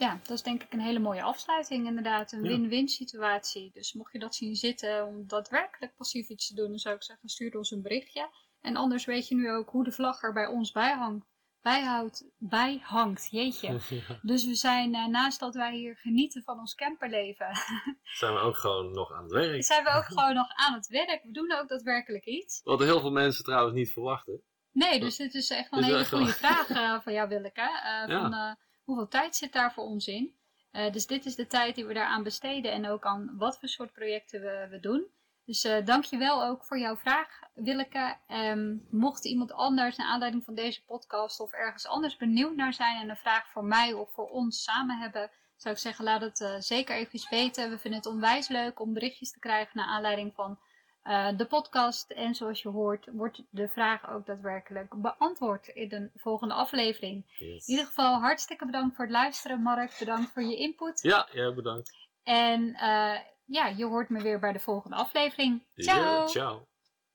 ja, 0.00 0.18
dat 0.22 0.30
is 0.36 0.42
denk 0.42 0.62
ik 0.62 0.72
een 0.72 0.80
hele 0.80 0.98
mooie 0.98 1.22
afsluiting 1.22 1.86
inderdaad. 1.86 2.32
Een 2.32 2.42
Ja. 2.42 2.48
win-win 2.48 2.88
situatie. 2.88 3.70
Dus 3.72 3.92
mocht 3.92 4.12
je 4.12 4.18
dat 4.18 4.34
zien 4.34 4.54
zitten 4.54 5.06
om 5.06 5.26
daadwerkelijk 5.26 5.96
passief 5.96 6.28
iets 6.28 6.46
te 6.46 6.54
doen, 6.54 6.68
dan 6.68 6.78
zou 6.78 6.94
ik 6.94 7.02
zeggen 7.02 7.28
stuur 7.28 7.56
ons 7.56 7.70
een 7.70 7.82
berichtje. 7.82 8.30
En 8.60 8.76
anders 8.76 9.04
weet 9.04 9.28
je 9.28 9.34
nu 9.34 9.50
ook 9.50 9.70
hoe 9.70 9.84
de 9.84 9.92
vlag 9.92 10.22
er 10.22 10.32
bij 10.32 10.46
ons 10.46 10.72
bij 10.72 10.92
hangt. 10.92 11.26
Bijhoudt, 11.62 12.24
bijhangt, 12.38 13.28
jeetje. 13.30 13.68
Ja. 14.08 14.18
Dus 14.22 14.44
we 14.46 14.54
zijn, 14.54 14.94
eh, 14.94 15.06
naast 15.06 15.40
dat 15.40 15.54
wij 15.54 15.74
hier 15.76 15.96
genieten 15.96 16.42
van 16.42 16.58
ons 16.58 16.74
camperleven, 16.74 17.46
Zijn 18.20 18.34
we 18.34 18.38
ook 18.40 18.56
gewoon 18.56 18.92
nog 18.92 19.12
aan 19.12 19.22
het 19.22 19.32
werk. 19.32 19.64
zijn 19.64 19.84
we 19.84 19.90
ook 19.90 20.04
gewoon 20.18 20.34
nog 20.34 20.48
aan 20.54 20.74
het 20.74 20.86
werk. 20.86 21.20
We 21.22 21.30
doen 21.32 21.52
ook 21.52 21.68
daadwerkelijk 21.68 22.24
iets. 22.24 22.60
Wat 22.64 22.80
heel 22.80 23.00
veel 23.00 23.10
mensen 23.12 23.44
trouwens 23.44 23.74
niet 23.74 23.92
verwachten. 23.92 24.42
Nee, 24.72 25.00
dus 25.00 25.16
dit 25.16 25.34
is 25.34 25.50
echt 25.50 25.70
wel 25.70 25.78
een 25.78 25.84
hele 25.84 26.04
goede 26.08 26.32
vraag 26.32 26.68
eh, 26.70 27.00
van 27.00 27.12
jou, 27.12 27.28
Willeke. 27.28 27.60
Eh, 27.60 28.08
Ja. 28.08 28.20
van, 28.30 28.56
hoeveel 28.90 29.08
tijd 29.08 29.36
zit 29.36 29.52
daar 29.52 29.72
voor 29.72 29.84
ons 29.84 30.06
in? 30.06 30.34
Eh, 30.70 30.92
dus 30.92 31.06
dit 31.06 31.26
is 31.26 31.34
de 31.34 31.46
tijd 31.46 31.74
die 31.74 31.86
we 31.86 31.94
daaraan 31.94 32.22
besteden 32.22 32.72
en 32.72 32.88
ook 32.88 33.04
aan 33.04 33.36
wat 33.36 33.58
voor 33.58 33.68
soort 33.68 33.92
projecten 33.92 34.40
we, 34.40 34.66
we 34.70 34.80
doen. 34.80 35.06
Dus 35.44 35.64
eh 35.64 35.84
dank 35.84 36.04
je 36.04 36.16
wel 36.16 36.44
ook 36.44 36.64
voor 36.64 36.78
jouw 36.78 36.96
vraag, 36.96 37.40
Willeke. 37.54 38.16
Ehm, 38.26 38.76
mocht 38.90 39.24
iemand 39.24 39.52
anders 39.52 39.96
naar 39.96 40.06
aanleiding 40.06 40.44
van 40.44 40.54
deze 40.54 40.84
podcast 40.84 41.40
of 41.40 41.52
ergens 41.52 41.86
anders 41.86 42.16
benieuwd 42.16 42.56
naar 42.56 42.72
zijn 42.72 43.00
en 43.02 43.08
een 43.08 43.16
vraag 43.16 43.48
voor 43.48 43.64
mij 43.64 43.92
of 43.92 44.12
voor 44.12 44.28
ons 44.28 44.62
samen 44.62 44.98
hebben, 44.98 45.30
zou 45.56 45.74
ik 45.74 45.80
zeggen, 45.80 46.04
laat 46.04 46.20
het 46.20 46.40
eh, 46.40 46.54
zeker 46.58 46.96
even 46.96 47.28
weten. 47.30 47.70
We 47.70 47.78
vinden 47.78 48.00
het 48.00 48.08
onwijs 48.08 48.48
leuk 48.48 48.80
om 48.80 48.92
berichtjes 48.92 49.32
te 49.32 49.38
krijgen 49.38 49.76
naar 49.76 49.86
aanleiding 49.86 50.34
van 50.34 50.58
eh, 51.02 51.28
de 51.36 51.46
podcast. 51.46 52.10
En 52.10 52.34
zoals 52.34 52.62
je 52.62 52.68
hoort, 52.68 53.08
wordt 53.12 53.42
de 53.50 53.68
vraag 53.68 54.10
ook 54.10 54.26
daadwerkelijk 54.26 54.94
beantwoord 54.96 55.68
in 55.68 55.88
de 55.88 56.10
volgende 56.14 56.54
aflevering. 56.54 57.24
Yes. 57.38 57.66
In 57.66 57.72
ieder 57.74 57.86
geval 57.86 58.20
hartstikke 58.20 58.66
bedankt 58.66 58.96
voor 58.96 59.04
het 59.04 59.14
luisteren, 59.14 59.62
Mark. 59.62 59.96
Bedankt 59.98 60.30
voor 60.32 60.42
je 60.42 60.56
input. 60.56 61.02
Ja, 61.02 61.28
ja, 61.32 61.54
bedankt. 61.54 62.08
En 62.22 62.74
eh, 62.74 63.18
ja, 63.44 63.66
je 63.66 63.84
hoort 63.84 64.08
me 64.08 64.22
weer 64.22 64.38
bij 64.38 64.52
de 64.52 64.60
volgende 64.60 64.96
aflevering. 64.96 65.62
Ciao! 65.74 66.26
Ciao. 66.26 66.68